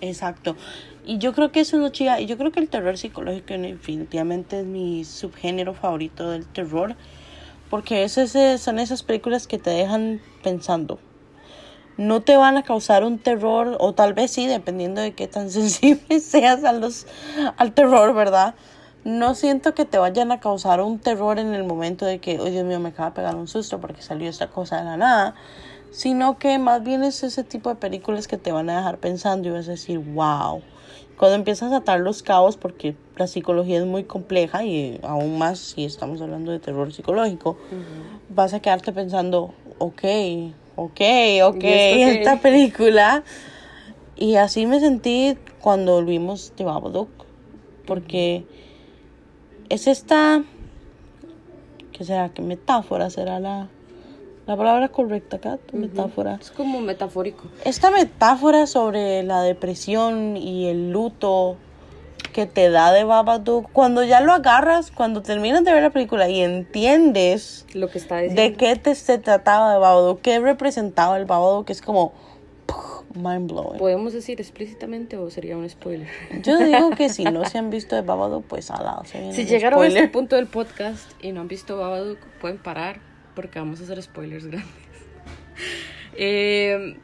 Exacto. 0.00 0.56
Y 1.04 1.18
yo 1.18 1.34
creo 1.34 1.52
que 1.52 1.60
eso 1.60 1.76
es 1.76 1.82
lo 1.82 1.90
chica. 1.90 2.20
Y 2.20 2.26
yo 2.26 2.38
creo 2.38 2.50
que 2.52 2.60
el 2.60 2.68
terror 2.68 2.96
psicológico 2.96 3.52
definitivamente 3.52 4.60
es 4.60 4.66
mi 4.66 5.04
subgénero 5.04 5.74
favorito 5.74 6.30
del 6.30 6.46
terror. 6.46 6.96
Porque 7.70 8.04
es 8.04 8.18
son 8.60 8.78
esas 8.78 9.02
películas 9.02 9.46
que 9.46 9.58
te 9.58 9.70
dejan 9.70 10.20
pensando 10.42 10.98
no 12.00 12.22
te 12.22 12.38
van 12.38 12.56
a 12.56 12.62
causar 12.62 13.04
un 13.04 13.18
terror, 13.18 13.76
o 13.78 13.92
tal 13.92 14.14
vez 14.14 14.30
sí, 14.30 14.46
dependiendo 14.46 15.02
de 15.02 15.12
qué 15.12 15.28
tan 15.28 15.50
sensible 15.50 16.20
seas 16.20 16.64
a 16.64 16.72
los, 16.72 17.06
al 17.58 17.72
terror, 17.72 18.14
¿verdad? 18.14 18.54
No 19.04 19.34
siento 19.34 19.74
que 19.74 19.84
te 19.84 19.98
vayan 19.98 20.32
a 20.32 20.40
causar 20.40 20.80
un 20.80 20.98
terror 20.98 21.38
en 21.38 21.54
el 21.54 21.64
momento 21.64 22.06
de 22.06 22.18
que, 22.18 22.40
oye 22.40 22.52
Dios 22.52 22.64
mío, 22.64 22.80
me 22.80 22.88
acaba 22.90 23.10
de 23.10 23.16
pegar 23.16 23.36
un 23.36 23.48
susto 23.48 23.80
porque 23.80 24.00
salió 24.00 24.30
esta 24.30 24.48
cosa 24.48 24.78
de 24.78 24.84
la 24.84 24.96
nada, 24.96 25.34
sino 25.90 26.38
que 26.38 26.58
más 26.58 26.82
bien 26.82 27.04
es 27.04 27.22
ese 27.22 27.44
tipo 27.44 27.68
de 27.68 27.76
películas 27.76 28.28
que 28.28 28.38
te 28.38 28.50
van 28.50 28.70
a 28.70 28.78
dejar 28.78 28.96
pensando 28.96 29.48
y 29.48 29.50
vas 29.50 29.68
a 29.68 29.72
decir, 29.72 29.98
wow. 29.98 30.62
Cuando 31.20 31.36
empiezas 31.36 31.70
a 31.72 31.76
atar 31.76 32.00
los 32.00 32.22
cabos, 32.22 32.56
porque 32.56 32.96
la 33.18 33.26
psicología 33.26 33.78
es 33.78 33.84
muy 33.84 34.04
compleja 34.04 34.64
y 34.64 34.98
aún 35.02 35.36
más 35.36 35.58
si 35.58 35.84
estamos 35.84 36.22
hablando 36.22 36.50
de 36.50 36.60
terror 36.60 36.94
psicológico, 36.94 37.58
vas 38.30 38.54
a 38.54 38.60
quedarte 38.60 38.90
pensando, 38.90 39.52
ok, 39.76 40.02
ok, 40.76 41.00
ok, 41.44 41.62
esta 41.62 42.40
película. 42.40 43.22
Y 44.16 44.36
así 44.36 44.64
me 44.64 44.80
sentí 44.80 45.36
cuando 45.60 46.02
vimos 46.02 46.54
The 46.56 46.64
Babadook, 46.64 47.10
porque 47.86 48.46
es 49.68 49.88
esta, 49.88 50.42
¿qué 51.92 52.02
será? 52.02 52.30
¿Qué 52.30 52.40
metáfora 52.40 53.10
será 53.10 53.40
la, 53.40 53.68
la 54.50 54.56
palabra 54.56 54.88
correcta 54.88 55.36
acá? 55.36 55.58
Metáfora. 55.72 56.38
Es 56.40 56.50
como 56.50 56.80
metafórico. 56.80 57.44
Esta 57.64 57.90
metáfora 57.90 58.66
sobre 58.66 59.22
la 59.22 59.42
depresión 59.42 60.36
y 60.36 60.66
el 60.66 60.90
luto 60.90 61.56
que 62.32 62.46
te 62.46 62.70
da 62.70 62.92
de 62.92 63.04
Babadook, 63.04 63.70
cuando 63.72 64.04
ya 64.04 64.20
lo 64.20 64.32
agarras, 64.32 64.90
cuando 64.90 65.22
terminas 65.22 65.64
de 65.64 65.72
ver 65.72 65.82
la 65.82 65.90
película 65.90 66.28
y 66.28 66.40
entiendes 66.42 67.66
Lo 67.74 67.88
que 67.88 67.98
está 67.98 68.18
diciendo. 68.18 68.42
de 68.42 68.54
qué 68.54 68.76
te 68.76 68.94
se 68.94 69.18
trataba 69.18 69.72
de 69.72 69.78
Babadook, 69.78 70.20
qué 70.20 70.38
representaba 70.38 71.16
el 71.16 71.24
Babadook, 71.24 71.70
es 71.70 71.82
como 71.82 72.12
mind 73.14 73.50
blowing. 73.50 73.78
¿Podemos 73.78 74.12
decir 74.12 74.40
explícitamente 74.40 75.16
o 75.16 75.28
sería 75.30 75.56
un 75.56 75.68
spoiler? 75.68 76.08
Yo 76.42 76.58
digo 76.58 76.90
que 76.90 77.08
si 77.08 77.24
no 77.24 77.44
se 77.44 77.58
han 77.58 77.70
visto 77.70 77.96
de 77.96 78.02
Babadook, 78.02 78.44
pues 78.46 78.70
al 78.70 78.84
lado 78.84 79.04
se 79.04 79.32
Si 79.32 79.46
llegaron 79.46 79.80
a 79.80 79.86
este 79.86 79.98
spoiler. 79.98 80.12
punto 80.12 80.36
del 80.36 80.46
podcast 80.46 81.10
y 81.22 81.32
no 81.32 81.40
han 81.40 81.48
visto 81.48 81.76
Babadook, 81.78 82.18
pueden 82.40 82.58
parar 82.58 83.00
porque 83.40 83.58
vamos 83.58 83.80
a 83.80 83.84
hacer 83.84 84.02
spoilers 84.02 84.46
grandes. 84.46 84.70
Eh, 86.22 86.96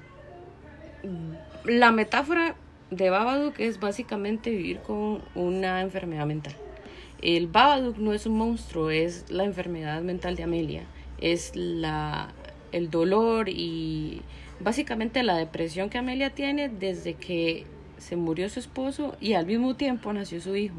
la 1.64 1.90
metáfora 1.90 2.54
de 2.90 3.08
Babadook 3.08 3.58
es 3.60 3.80
básicamente 3.80 4.50
vivir 4.50 4.80
con 4.80 5.22
una 5.34 5.80
enfermedad 5.80 6.26
mental. 6.26 6.54
El 7.22 7.46
Babadook 7.46 7.96
no 7.96 8.12
es 8.12 8.26
un 8.26 8.36
monstruo, 8.36 8.90
es 8.90 9.24
la 9.30 9.44
enfermedad 9.44 10.02
mental 10.02 10.36
de 10.36 10.42
Amelia. 10.42 10.84
Es 11.18 11.52
la, 11.54 12.28
el 12.72 12.90
dolor 12.90 13.48
y 13.48 14.20
básicamente 14.60 15.22
la 15.22 15.36
depresión 15.36 15.88
que 15.88 15.96
Amelia 15.96 16.30
tiene 16.30 16.68
desde 16.68 17.14
que 17.14 17.64
se 17.96 18.16
murió 18.16 18.50
su 18.50 18.60
esposo 18.60 19.16
y 19.20 19.32
al 19.32 19.46
mismo 19.46 19.76
tiempo 19.76 20.12
nació 20.12 20.42
su 20.42 20.56
hijo 20.56 20.76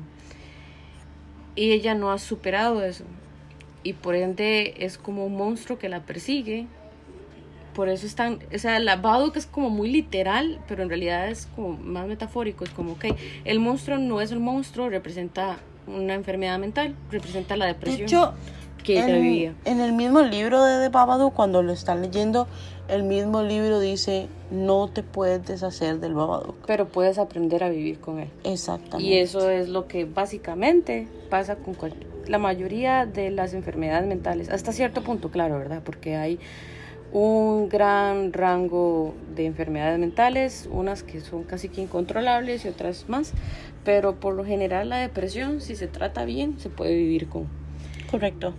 y 1.55 1.71
ella 1.71 1.95
no 1.95 2.11
ha 2.11 2.19
superado 2.19 2.83
eso 2.83 3.05
y 3.83 3.93
por 3.93 4.15
ende 4.15 4.75
es 4.79 4.97
como 4.97 5.25
un 5.25 5.35
monstruo 5.35 5.77
que 5.77 5.89
la 5.89 6.01
persigue. 6.03 6.67
Por 7.73 7.89
eso 7.89 8.07
es 8.07 8.15
tan 8.15 8.39
o 8.53 8.57
sea 8.57 8.79
la 8.79 8.95
Babadook 8.95 9.37
es 9.37 9.45
como 9.45 9.69
muy 9.69 9.91
literal 9.91 10.59
pero 10.67 10.81
en 10.81 10.89
realidad 10.89 11.29
es 11.29 11.47
como 11.55 11.77
más 11.77 12.07
metafórico. 12.07 12.63
Es 12.63 12.71
como 12.71 12.93
ok 12.93 13.05
el 13.45 13.59
monstruo 13.59 13.97
no 13.97 14.19
es 14.19 14.31
el 14.31 14.39
monstruo 14.39 14.89
representa 14.89 15.59
una 15.85 16.15
enfermedad 16.15 16.57
mental 16.59 16.95
representa 17.11 17.55
la 17.55 17.65
De 17.65 17.73
depresión. 17.73 18.07
hecho, 18.07 18.33
que 18.87 18.93
ella 19.03 19.15
en, 19.15 19.21
vivía 19.21 19.53
en 19.65 19.79
el 19.81 19.93
mismo 19.93 20.21
libro 20.21 20.63
de 20.63 20.83
The 20.83 20.89
Babadook, 20.89 21.33
cuando 21.33 21.61
lo 21.61 21.71
están 21.73 22.01
leyendo, 22.01 22.47
el 22.87 23.03
mismo 23.03 23.43
libro 23.43 23.79
dice, 23.79 24.27
no 24.49 24.87
te 24.87 25.03
puedes 25.03 25.45
deshacer 25.45 25.99
del 25.99 26.13
Babadook. 26.13 26.55
pero 26.65 26.87
puedes 26.87 27.17
aprender 27.19 27.63
a 27.63 27.69
vivir 27.69 27.99
con 27.99 28.19
él 28.19 28.29
Exactamente. 28.43 29.03
y 29.09 29.17
eso 29.17 29.49
es 29.49 29.67
lo 29.69 29.87
que 29.87 30.05
básicamente 30.05 31.07
pasa 31.29 31.57
con 31.57 31.73
cual- 31.73 31.93
la 32.27 32.37
mayoría 32.39 33.05
de 33.05 33.29
las 33.31 33.53
enfermedades 33.53 34.07
mentales 34.07 34.49
hasta 34.49 34.71
cierto 34.73 35.01
punto 35.01 35.29
claro 35.31 35.57
verdad 35.57 35.81
porque 35.85 36.15
hay 36.17 36.39
un 37.13 37.69
gran 37.69 38.33
rango 38.33 39.13
de 39.33 39.45
enfermedades 39.45 39.97
mentales, 39.97 40.67
unas 40.69 41.03
que 41.03 41.21
son 41.21 41.43
casi 41.43 41.69
que 41.69 41.81
incontrolables 41.81 42.65
y 42.65 42.67
otras 42.67 43.05
más, 43.07 43.31
pero 43.85 44.15
por 44.19 44.33
lo 44.33 44.43
general 44.43 44.89
la 44.89 44.97
depresión, 44.97 45.61
si 45.61 45.77
se 45.77 45.87
trata 45.87 46.25
bien, 46.25 46.59
se 46.59 46.69
puede 46.69 46.93
vivir 46.95 47.29
con. 47.29 47.47
Correcto. 48.09 48.53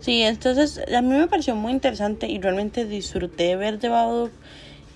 Sí, 0.00 0.22
entonces 0.22 0.80
a 0.94 1.02
mí 1.02 1.08
me 1.08 1.26
pareció 1.26 1.54
muy 1.54 1.72
interesante 1.72 2.28
y 2.28 2.40
realmente 2.40 2.84
disfruté 2.84 3.56
ver 3.56 3.78
The 3.78 3.88
Babadook 3.88 4.32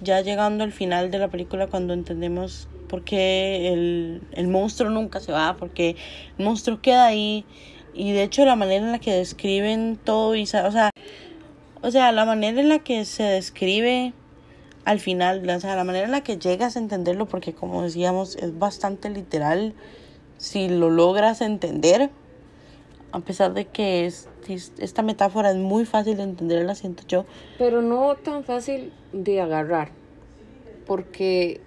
ya 0.01 0.21
llegando 0.21 0.65
al 0.65 0.73
final 0.73 1.11
de 1.11 1.19
la 1.19 1.29
película 1.29 1.67
cuando 1.67 1.95
entendemos 1.95 2.69
por 2.89 3.05
qué 3.05 3.73
el, 3.73 4.23
el 4.33 4.49
monstruo 4.49 4.91
nunca 4.91 5.21
se 5.21 5.33
va, 5.33 5.57
porque 5.59 5.97
el 6.39 6.45
monstruo 6.45 6.81
queda 6.81 7.07
ahí 7.07 7.45
y 7.95 8.13
de 8.13 8.23
hecho 8.23 8.45
la 8.45 8.55
manera 8.55 8.85
en 8.85 8.93
la 8.93 8.99
que 8.99 9.13
describen 9.13 9.99
todo 10.03 10.37
y 10.37 10.45
o 10.45 10.47
sea, 10.47 10.91
o 11.83 11.91
sea, 11.91 12.13
la 12.13 12.25
manera 12.25 12.61
en 12.61 12.69
la 12.69 12.79
que 12.79 13.05
se 13.05 13.25
describe 13.25 14.13
al 14.85 15.01
final, 15.01 15.49
o 15.49 15.61
sea, 15.61 15.75
la 15.75 15.85
manera 15.85 16.07
en 16.07 16.13
la 16.13 16.23
que 16.23 16.39
llegas 16.39 16.77
a 16.77 16.79
entenderlo 16.79 17.27
porque 17.27 17.53
como 17.55 17.83
decíamos 17.83 18.37
es 18.37 18.59
bastante 18.59 19.11
literal 19.11 19.75
si 20.39 20.69
lo 20.69 20.91
logras 20.91 21.41
entender 21.41 22.11
a 23.13 23.21
pesar 23.21 23.55
de 23.55 23.67
que 23.67 24.07
es, 24.07 24.29
es- 24.49 24.73
esta 24.79 25.03
metáfora 25.03 25.51
es 25.51 25.57
muy 25.57 25.85
fácil 25.87 26.17
de 26.17 26.23
entender, 26.25 26.65
la 26.65 26.75
siento 26.75 27.03
yo. 27.09 27.25
Pero 27.59 27.83
no 27.83 28.15
tan 28.17 28.45
fácil 28.45 28.93
de 29.13 29.41
agarrar, 29.41 29.91
porque 30.87 31.61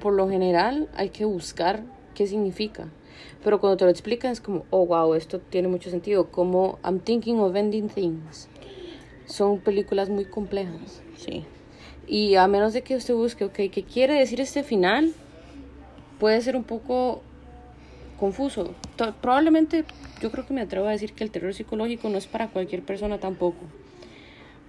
por 0.00 0.12
lo 0.12 0.28
general 0.28 0.88
hay 0.96 1.08
que 1.10 1.24
buscar 1.24 1.82
qué 2.14 2.26
significa. 2.26 2.88
Pero 3.42 3.60
cuando 3.60 3.76
te 3.76 3.84
lo 3.84 3.90
explican 3.90 4.32
es 4.32 4.40
como, 4.40 4.64
oh, 4.70 4.86
wow, 4.86 5.14
esto 5.14 5.38
tiene 5.38 5.68
mucho 5.68 5.90
sentido. 5.90 6.26
Como 6.30 6.78
I'm 6.84 6.98
thinking 7.00 7.38
of 7.38 7.54
ending 7.54 7.88
things. 7.88 8.48
Son 9.26 9.58
películas 9.58 10.08
muy 10.08 10.24
complejas. 10.24 11.02
Sí, 11.16 11.44
Y 12.06 12.34
a 12.36 12.46
menos 12.46 12.72
de 12.72 12.82
que 12.82 12.96
usted 12.96 13.14
busque, 13.14 13.44
ok, 13.44 13.54
¿qué 13.72 13.84
quiere 13.90 14.14
decir 14.14 14.40
este 14.40 14.62
final? 14.62 15.12
Puede 16.20 16.40
ser 16.40 16.56
un 16.56 16.64
poco 16.64 17.20
confuso. 18.18 18.74
Probablemente, 18.96 19.84
yo 20.22 20.30
creo 20.30 20.46
que 20.46 20.54
me 20.54 20.62
atrevo 20.62 20.86
a 20.86 20.90
decir 20.90 21.12
que 21.12 21.24
el 21.24 21.30
terror 21.30 21.52
psicológico 21.52 22.08
no 22.08 22.18
es 22.18 22.26
para 22.26 22.48
cualquier 22.48 22.82
persona 22.82 23.18
tampoco. 23.18 23.60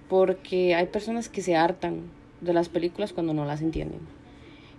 Porque 0.08 0.74
hay 0.74 0.86
personas 0.86 1.28
que 1.28 1.42
se 1.42 1.56
hartan 1.56 2.02
de 2.40 2.52
las 2.52 2.68
películas 2.68 3.12
cuando 3.12 3.34
no 3.34 3.44
las 3.44 3.62
entienden. 3.62 4.00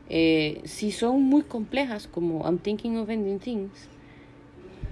Eh, 0.10 0.62
si 0.64 0.92
son 0.92 1.24
muy 1.24 1.44
complejas, 1.44 2.08
como 2.08 2.44
I'm 2.46 2.58
thinking 2.58 2.98
of 2.98 3.10
ending 3.10 3.40
things, 3.40 3.90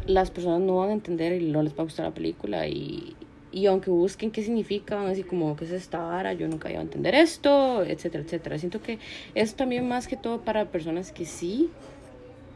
las 0.06 0.32
personas 0.32 0.62
no 0.62 0.78
van 0.78 0.90
a 0.90 0.94
entender 0.94 1.42
y 1.42 1.46
no 1.46 1.64
les 1.64 1.74
va 1.74 1.82
a 1.82 1.84
gustar 1.84 2.06
la 2.06 2.14
película 2.14 2.68
y, 2.68 3.16
y 3.52 3.66
aunque 3.66 3.90
busquen 3.90 4.32
qué 4.32 4.44
significa, 4.44 4.96
van 4.96 5.06
a 5.06 5.10
decir 5.10 5.26
como 5.26 5.56
qué 5.56 5.66
es 5.66 5.72
esta 5.72 6.00
vara, 6.00 6.34
yo 6.34 6.48
nunca 6.48 6.70
iba 6.70 6.80
a 6.80 6.84
entender 6.84 7.16
esto, 7.16 7.84
etcétera, 7.84 8.24
etcétera. 8.24 8.60
Siento 8.60 8.82
que 8.82 9.00
es 9.34 9.56
también 9.56 9.88
más 9.88 10.08
que 10.08 10.18
todo 10.18 10.42
para 10.42 10.66
personas 10.66 11.12
que 11.12 11.26
sí 11.26 11.70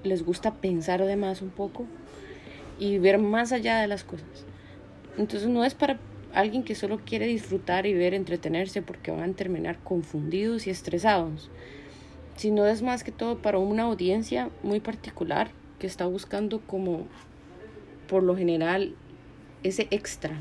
les 0.03 0.23
gusta 0.23 0.53
pensar 0.55 1.03
de 1.05 1.15
más 1.15 1.41
un 1.41 1.49
poco 1.49 1.85
y 2.79 2.97
ver 2.97 3.17
más 3.17 3.51
allá 3.51 3.79
de 3.79 3.87
las 3.87 4.03
cosas. 4.03 4.45
Entonces 5.17 5.49
no 5.49 5.63
es 5.63 5.75
para 5.75 5.99
alguien 6.33 6.63
que 6.63 6.75
solo 6.75 6.99
quiere 7.05 7.27
disfrutar 7.27 7.85
y 7.85 7.93
ver, 7.93 8.13
entretenerse 8.13 8.81
porque 8.81 9.11
van 9.11 9.31
a 9.31 9.33
terminar 9.33 9.79
confundidos 9.83 10.67
y 10.67 10.69
estresados, 10.69 11.49
sino 12.35 12.65
es 12.65 12.81
más 12.81 13.03
que 13.03 13.11
todo 13.11 13.37
para 13.41 13.57
una 13.57 13.83
audiencia 13.83 14.49
muy 14.63 14.79
particular 14.79 15.51
que 15.79 15.87
está 15.87 16.05
buscando 16.05 16.61
como 16.61 17.07
por 18.07 18.23
lo 18.23 18.35
general 18.35 18.95
ese 19.63 19.87
extra 19.91 20.39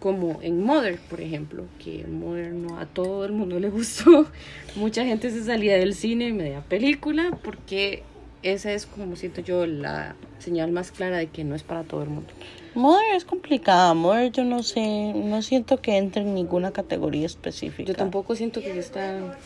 como 0.00 0.38
en 0.42 0.62
Mother, 0.62 0.98
por 1.10 1.20
ejemplo, 1.20 1.64
que 1.82 2.06
Mother 2.06 2.52
no 2.52 2.78
a 2.78 2.86
todo 2.86 3.24
el 3.24 3.32
mundo 3.32 3.58
le 3.58 3.68
gustó. 3.68 4.26
Mucha 4.76 5.04
gente 5.04 5.30
se 5.30 5.42
salía 5.42 5.76
del 5.76 5.94
cine 5.94 6.32
media 6.32 6.60
película 6.60 7.36
porque 7.42 8.02
esa 8.42 8.72
es 8.72 8.86
como 8.86 9.16
siento 9.16 9.40
yo 9.40 9.66
la 9.66 10.14
señal 10.38 10.72
más 10.72 10.90
clara 10.90 11.18
de 11.18 11.26
que 11.28 11.44
no 11.44 11.54
es 11.54 11.62
para 11.62 11.82
todo 11.82 12.02
el 12.02 12.08
mundo. 12.08 12.30
Mother 12.74 13.16
es 13.16 13.24
complicada, 13.24 13.92
Mother 13.94 14.30
yo 14.30 14.44
no 14.44 14.62
sé, 14.62 15.12
no 15.14 15.42
siento 15.42 15.80
que 15.80 15.96
entre 15.96 16.22
en 16.22 16.34
ninguna 16.34 16.70
categoría 16.70 17.26
específica. 17.26 17.88
Yo 17.88 17.94
tampoco 17.94 18.36
siento 18.36 18.60
que 18.60 18.78
está 18.78 19.36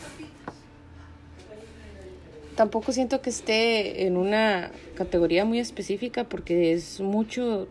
tampoco 2.55 2.91
siento 2.91 3.21
que 3.21 3.31
esté 3.31 4.05
en 4.05 4.15
una 4.15 4.71
categoría 4.93 5.43
muy 5.45 5.59
específica 5.59 6.25
porque 6.25 6.73
es 6.73 6.99
mucho 6.99 7.67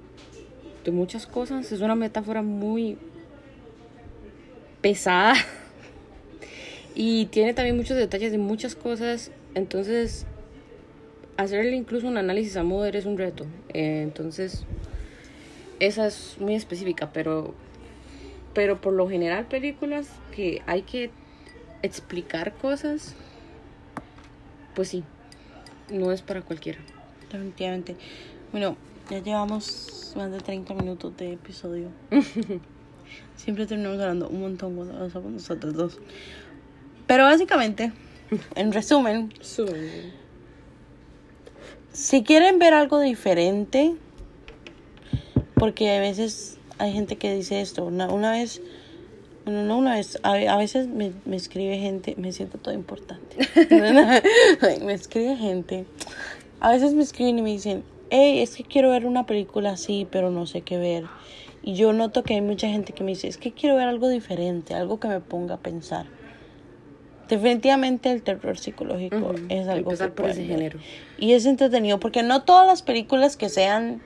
de 0.84 0.90
muchas 0.90 1.26
cosas, 1.26 1.70
es 1.70 1.80
una 1.80 1.94
metáfora 1.94 2.42
muy 2.42 2.98
pesada 4.80 5.34
y 6.96 7.26
tiene 7.26 7.54
también 7.54 7.76
muchos 7.76 7.96
detalles 7.96 8.32
de 8.32 8.38
muchas 8.38 8.74
cosas, 8.74 9.30
entonces 9.54 10.26
hacerle 11.36 11.76
incluso 11.76 12.06
un 12.06 12.16
análisis 12.16 12.56
a 12.56 12.62
Mother 12.62 12.96
es 12.96 13.06
un 13.06 13.18
reto, 13.18 13.46
Eh, 13.70 14.02
entonces 14.02 14.64
esa 15.80 16.06
es 16.06 16.36
muy 16.38 16.54
específica, 16.54 17.10
pero 17.12 17.54
pero 18.54 18.80
por 18.80 18.92
lo 18.92 19.08
general 19.08 19.46
películas 19.46 20.08
que 20.34 20.62
hay 20.66 20.82
que 20.82 21.10
explicar 21.82 22.52
cosas, 22.54 23.14
pues 24.74 24.88
sí, 24.88 25.04
no 25.90 26.12
es 26.12 26.22
para 26.22 26.42
cualquiera. 26.42 26.78
Definitivamente. 27.30 27.96
Bueno, 28.50 28.76
ya 29.10 29.20
llevamos 29.20 30.12
más 30.16 30.30
de 30.30 30.38
30 30.38 30.74
minutos 30.74 31.16
de 31.16 31.32
episodio. 31.32 31.88
Siempre 33.36 33.66
terminamos 33.66 34.00
hablando 34.00 34.28
un 34.28 34.40
montón 34.40 34.76
nosotros 34.76 35.74
dos. 35.74 35.98
Pero 37.06 37.24
básicamente, 37.24 37.92
en 38.54 38.72
resumen, 38.72 39.32
si 41.92 42.22
quieren 42.22 42.58
ver 42.58 42.74
algo 42.74 43.00
diferente, 43.00 43.94
porque 45.54 45.90
a 45.90 46.00
veces 46.00 46.58
hay 46.78 46.92
gente 46.92 47.16
que 47.16 47.34
dice 47.34 47.60
esto, 47.60 47.84
una, 47.84 48.08
una 48.08 48.32
vez, 48.32 48.62
bueno, 49.44 49.62
no 49.64 49.78
una 49.78 49.94
vez, 49.94 50.18
a, 50.22 50.32
a 50.32 50.56
veces 50.56 50.88
me, 50.88 51.12
me 51.24 51.36
escribe 51.36 51.78
gente, 51.78 52.14
me 52.16 52.32
siento 52.32 52.58
todo 52.58 52.74
importante, 52.74 53.36
me 54.84 54.92
escribe 54.94 55.36
gente, 55.36 55.84
a 56.60 56.70
veces 56.70 56.94
me 56.94 57.02
escriben 57.02 57.38
y 57.38 57.42
me 57.42 57.50
dicen, 57.50 57.84
hey, 58.10 58.40
es 58.40 58.56
que 58.56 58.64
quiero 58.64 58.90
ver 58.90 59.06
una 59.06 59.26
película 59.26 59.72
así, 59.72 60.06
pero 60.10 60.30
no 60.30 60.46
sé 60.46 60.62
qué 60.62 60.78
ver. 60.78 61.04
Y 61.62 61.74
yo 61.74 61.92
noto 61.92 62.24
que 62.24 62.34
hay 62.34 62.40
mucha 62.40 62.68
gente 62.68 62.92
que 62.92 63.04
me 63.04 63.12
dice, 63.12 63.28
es 63.28 63.38
que 63.38 63.52
quiero 63.52 63.76
ver 63.76 63.88
algo 63.88 64.08
diferente, 64.08 64.74
algo 64.74 64.98
que 64.98 65.08
me 65.08 65.20
ponga 65.20 65.54
a 65.54 65.58
pensar. 65.58 66.06
Definitivamente 67.32 68.12
el 68.12 68.22
terror 68.22 68.58
psicológico 68.58 69.34
es 69.48 69.66
algo 69.66 69.90
empezar 69.90 70.10
que 70.10 70.22
por 70.22 70.28
ese 70.28 70.40
pueden 70.42 70.48
ver. 70.48 70.72
género. 70.72 70.78
Y 71.16 71.32
es 71.32 71.46
entretenido 71.46 71.98
porque 71.98 72.22
no 72.22 72.42
todas 72.42 72.66
las 72.66 72.82
películas 72.82 73.38
que 73.38 73.48
sean 73.48 74.02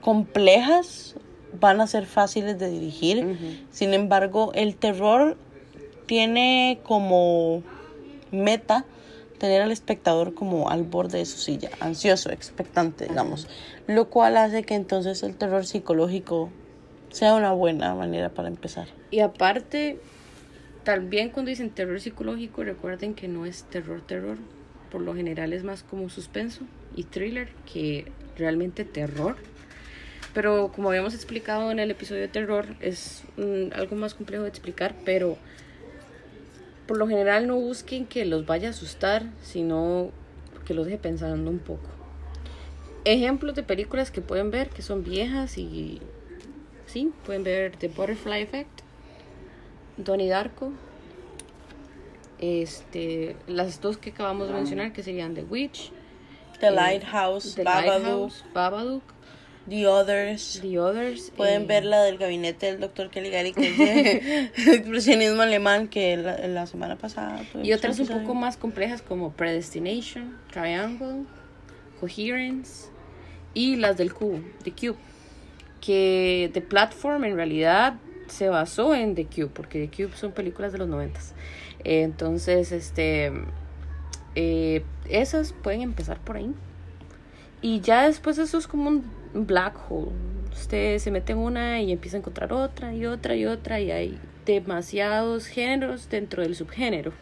complejas 0.00 1.16
van 1.58 1.80
a 1.80 1.88
ser 1.88 2.06
fáciles 2.06 2.60
de 2.60 2.70
dirigir. 2.70 3.66
Sin 3.72 3.92
embargo, 3.92 4.52
el 4.54 4.76
terror 4.76 5.36
tiene 6.06 6.78
como 6.84 7.64
meta 8.30 8.84
tener 9.38 9.62
al 9.62 9.72
espectador 9.72 10.32
como 10.32 10.70
al 10.70 10.84
borde 10.84 11.18
de 11.18 11.26
su 11.26 11.38
silla, 11.38 11.70
ansioso, 11.80 12.30
expectante, 12.30 13.06
digamos. 13.06 13.48
Lo 13.88 14.08
cual 14.08 14.36
hace 14.36 14.62
que 14.62 14.74
entonces 14.74 15.24
el 15.24 15.34
terror 15.34 15.66
psicológico 15.66 16.50
sea 17.10 17.34
una 17.34 17.52
buena 17.52 17.96
manera 17.96 18.28
para 18.28 18.46
empezar. 18.46 18.86
Y 19.10 19.20
aparte, 19.20 19.98
también 20.86 21.30
cuando 21.30 21.48
dicen 21.48 21.70
terror 21.70 22.00
psicológico, 22.00 22.62
recuerden 22.62 23.14
que 23.14 23.26
no 23.26 23.44
es 23.44 23.64
terror, 23.64 24.02
terror. 24.02 24.38
Por 24.92 25.00
lo 25.00 25.16
general 25.16 25.52
es 25.52 25.64
más 25.64 25.82
como 25.82 26.08
suspenso 26.08 26.60
y 26.94 27.02
thriller 27.02 27.48
que 27.70 28.06
realmente 28.38 28.84
terror. 28.84 29.34
Pero 30.32 30.70
como 30.72 30.90
habíamos 30.90 31.12
explicado 31.12 31.72
en 31.72 31.80
el 31.80 31.90
episodio 31.90 32.20
de 32.20 32.28
terror, 32.28 32.66
es 32.78 33.24
mm, 33.36 33.72
algo 33.74 33.96
más 33.96 34.14
complejo 34.14 34.44
de 34.44 34.48
explicar, 34.48 34.94
pero 35.04 35.36
por 36.86 36.98
lo 36.98 37.08
general 37.08 37.48
no 37.48 37.56
busquen 37.56 38.06
que 38.06 38.24
los 38.24 38.46
vaya 38.46 38.68
a 38.68 38.70
asustar, 38.70 39.24
sino 39.42 40.12
que 40.66 40.74
los 40.74 40.86
deje 40.86 40.98
pensando 40.98 41.50
un 41.50 41.58
poco. 41.58 41.88
Ejemplos 43.04 43.56
de 43.56 43.64
películas 43.64 44.12
que 44.12 44.20
pueden 44.20 44.52
ver 44.52 44.68
que 44.68 44.82
son 44.82 45.02
viejas 45.02 45.58
y 45.58 46.00
sí, 46.86 47.12
pueden 47.24 47.42
ver 47.42 47.76
The 47.76 47.88
Butterfly 47.88 48.42
Effect, 48.42 48.85
Donnie 49.96 50.28
Darko, 50.28 50.72
este, 52.38 53.36
las 53.46 53.80
dos 53.80 53.96
que 53.96 54.10
acabamos 54.10 54.48
de 54.48 54.54
mencionar 54.54 54.92
que 54.92 55.02
serían 55.02 55.34
The 55.34 55.44
Witch, 55.44 55.90
The 56.60 56.68
Eh, 56.68 56.70
Lighthouse, 56.70 57.54
The 57.54 57.64
Babadook, 57.64 58.02
Lighthouse, 58.02 58.44
Babadook, 58.52 59.02
The 59.68 59.86
Others. 59.86 60.60
The 60.62 60.78
Others. 60.78 61.32
Pueden 61.36 61.62
eh, 61.62 61.66
ver 61.66 61.84
la 61.84 62.02
del 62.02 62.18
gabinete 62.18 62.66
del 62.66 62.80
doctor 62.80 63.10
Caligari, 63.10 63.52
que 63.52 63.68
es 63.68 63.78
de 63.78 64.50
expresionismo 64.74 65.42
alemán, 65.42 65.88
que 65.88 66.16
la, 66.16 66.46
la 66.46 66.66
semana 66.66 66.96
pasada. 66.96 67.42
Y 67.62 67.72
otras 67.72 67.98
un 67.98 68.06
poco 68.06 68.34
más 68.34 68.56
complejas 68.56 69.02
como 69.02 69.32
Predestination, 69.32 70.38
Triangle, 70.52 71.24
Coherence 72.00 72.88
y 73.54 73.76
las 73.76 73.96
del 73.96 74.14
cubo, 74.14 74.40
The 74.62 74.72
Cube. 74.72 74.98
Que 75.80 76.50
The 76.52 76.60
Platform 76.60 77.24
en 77.24 77.36
realidad 77.36 77.94
se 78.28 78.48
basó 78.48 78.94
en 78.94 79.14
The 79.14 79.26
Cube, 79.26 79.50
porque 79.52 79.86
The 79.86 79.96
Cube 79.96 80.16
son 80.16 80.32
películas 80.32 80.72
de 80.72 80.78
los 80.78 80.88
noventas. 80.88 81.34
Eh, 81.84 82.02
entonces, 82.02 82.72
este, 82.72 83.32
eh, 84.34 84.84
esas 85.08 85.52
pueden 85.52 85.82
empezar 85.82 86.18
por 86.20 86.36
ahí. 86.36 86.52
Y 87.62 87.80
ya 87.80 88.06
después 88.06 88.38
eso 88.38 88.58
es 88.58 88.66
como 88.66 88.88
un 88.88 89.04
black 89.34 89.78
hole. 89.90 90.12
Usted 90.52 90.98
se 90.98 91.10
mete 91.10 91.32
en 91.32 91.38
una 91.38 91.80
y 91.80 91.92
empieza 91.92 92.16
a 92.16 92.20
encontrar 92.20 92.52
otra 92.52 92.94
y 92.94 93.06
otra 93.06 93.34
y 93.34 93.46
otra 93.46 93.80
y 93.80 93.90
hay 93.90 94.18
demasiados 94.44 95.46
géneros 95.46 96.08
dentro 96.08 96.42
del 96.42 96.54
subgénero. 96.54 97.12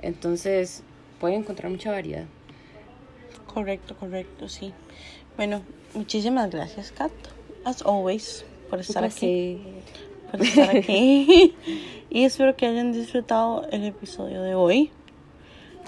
Entonces 0.00 0.82
puede 1.20 1.36
encontrar 1.36 1.70
mucha 1.70 1.90
variedad. 1.90 2.24
Correcto, 3.46 3.96
correcto, 3.96 4.48
sí. 4.48 4.72
Bueno, 5.36 5.62
muchísimas 5.94 6.50
gracias, 6.50 6.92
Kat, 6.92 7.12
as 7.64 7.82
always, 7.82 8.44
por 8.68 8.80
estar 8.80 9.04
aquí. 9.04 9.62
Por 10.32 10.42
estar 10.42 10.76
aquí. 10.76 11.54
y 12.10 12.24
espero 12.24 12.56
que 12.56 12.66
hayan 12.66 12.92
disfrutado 12.92 13.66
el 13.70 13.84
episodio 13.84 14.42
de 14.42 14.54
hoy. 14.54 14.90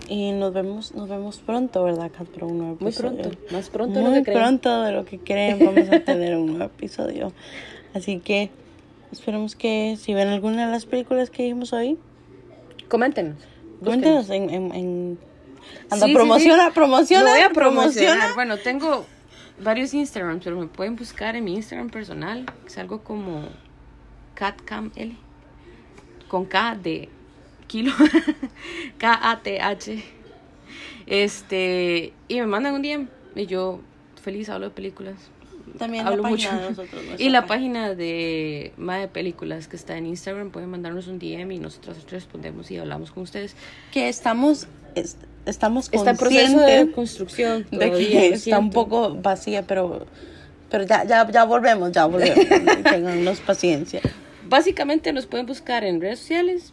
Y 0.08 0.32
nos 0.32 0.52
vemos, 0.52 0.94
nos 0.94 1.08
vemos 1.08 1.38
pronto, 1.38 1.82
¿verdad, 1.84 2.10
Kat? 2.10 2.26
Un 2.42 2.58
nuevo 2.58 2.76
Muy 2.80 2.92
pronto, 2.92 3.30
más 3.52 3.70
pronto 3.70 3.98
de 3.98 4.04
lo 4.04 4.10
Muy 4.10 4.18
que 4.18 4.24
creen. 4.24 4.38
pronto 4.38 4.82
de 4.82 4.92
lo 4.92 5.04
que 5.04 5.18
creen. 5.18 5.58
Vamos 5.64 5.88
a 5.90 6.00
tener 6.00 6.36
un 6.36 6.46
nuevo 6.46 6.64
episodio. 6.64 7.32
Así 7.94 8.18
que 8.18 8.50
esperemos 9.12 9.54
que 9.56 9.96
si 9.98 10.12
ven 10.12 10.28
alguna 10.28 10.66
de 10.66 10.72
las 10.72 10.84
películas 10.84 11.30
que 11.30 11.44
dijimos 11.44 11.72
hoy, 11.72 11.96
Coméntenos. 12.88 13.36
cuéntenos 13.82 14.28
en. 14.30 14.50
en, 14.50 14.74
en... 14.74 15.18
Anda, 15.90 16.06
Sí, 16.06 16.12
promociona, 16.14 16.66
sí. 16.66 16.72
promociona, 16.74 17.24
Lo 17.24 17.30
voy 17.30 17.40
a 17.40 17.50
promociona. 17.50 17.90
promocionar. 18.10 18.34
Bueno, 18.34 18.56
tengo 18.58 19.06
varios 19.62 19.94
Instagrams, 19.94 20.44
pero 20.44 20.58
me 20.58 20.66
pueden 20.66 20.96
buscar 20.96 21.36
en 21.36 21.44
mi 21.44 21.54
Instagram 21.54 21.88
personal. 21.88 22.44
Es 22.66 22.76
algo 22.76 23.02
como 23.02 23.42
CatCamL. 24.34 25.16
Con 26.28 26.44
K 26.46 26.76
de 26.82 27.08
kilo. 27.66 27.92
K-A-T-H. 28.98 30.02
Este. 31.06 32.12
Y 32.28 32.40
me 32.40 32.46
mandan 32.46 32.74
un 32.74 32.82
DM. 32.82 33.08
Y 33.36 33.46
yo 33.46 33.80
feliz 34.22 34.48
hablo 34.48 34.66
de 34.66 34.74
películas. 34.74 35.14
También 35.78 36.06
hablo 36.06 36.22
la 36.22 36.28
mucho. 36.28 36.50
de 36.50 36.70
nosotros. 36.70 37.02
Y 37.18 37.28
la 37.30 37.46
página 37.46 37.94
de 37.94 38.72
Más 38.76 39.00
de 39.00 39.08
Películas 39.08 39.66
que 39.66 39.76
está 39.76 39.96
en 39.96 40.06
Instagram, 40.06 40.50
pueden 40.50 40.70
mandarnos 40.70 41.08
un 41.08 41.18
DM 41.18 41.50
y 41.52 41.58
nosotros 41.58 41.96
respondemos 42.10 42.70
y 42.70 42.76
hablamos 42.78 43.10
con 43.10 43.22
ustedes. 43.24 43.56
que 43.92 44.08
estamos 44.08 44.66
es- 44.94 45.16
estamos 45.46 45.88
Está 45.92 46.10
en 46.12 46.16
proceso 46.16 46.60
de 46.60 46.90
construcción. 46.92 47.66
de, 47.70 47.90
que 47.90 48.28
está 48.28 48.58
un 48.58 48.70
poco 48.70 49.14
vacía 49.16 49.66
pero 49.66 50.06
pero 50.70 50.84
ya 50.84 51.04
ya 51.04 51.28
ya 51.30 51.44
volvemos 51.44 51.92
ya 51.92 52.06
volvemos 52.06 52.38
tenganos 52.84 53.40
paciencia 53.40 54.00
Básicamente 54.54 55.12
nos 55.12 55.26
pueden 55.26 55.46
buscar 55.46 55.82
en 55.82 56.00
redes 56.00 56.20
sociales, 56.20 56.72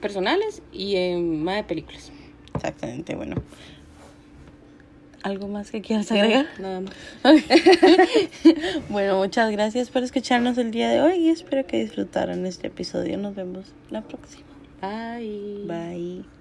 personales 0.00 0.62
y 0.72 0.96
en 0.96 1.44
Más 1.44 1.54
de 1.58 1.62
Películas. 1.62 2.10
exactamente 2.56 3.14
bueno 3.14 3.36
algo 5.22 5.46
más 5.46 5.70
que 5.70 5.80
quieras 5.80 6.10
agregar 6.10 6.46
Nada 6.58 6.80
más. 6.80 6.92
bueno 8.88 9.18
muchas 9.18 9.52
gracias 9.52 9.90
por 9.90 10.02
escucharnos 10.02 10.58
el 10.58 10.72
día 10.72 10.88
de 10.88 11.02
hoy 11.02 11.14
y 11.18 11.28
espero 11.30 11.64
que 11.68 11.78
disfrutaran 11.84 12.46
este 12.46 12.66
episodio 12.66 13.16
nos 13.16 13.36
vemos 13.36 13.66
la 13.90 14.02
próxima 14.02 14.48
Bye. 14.82 15.66
bye 15.68 16.33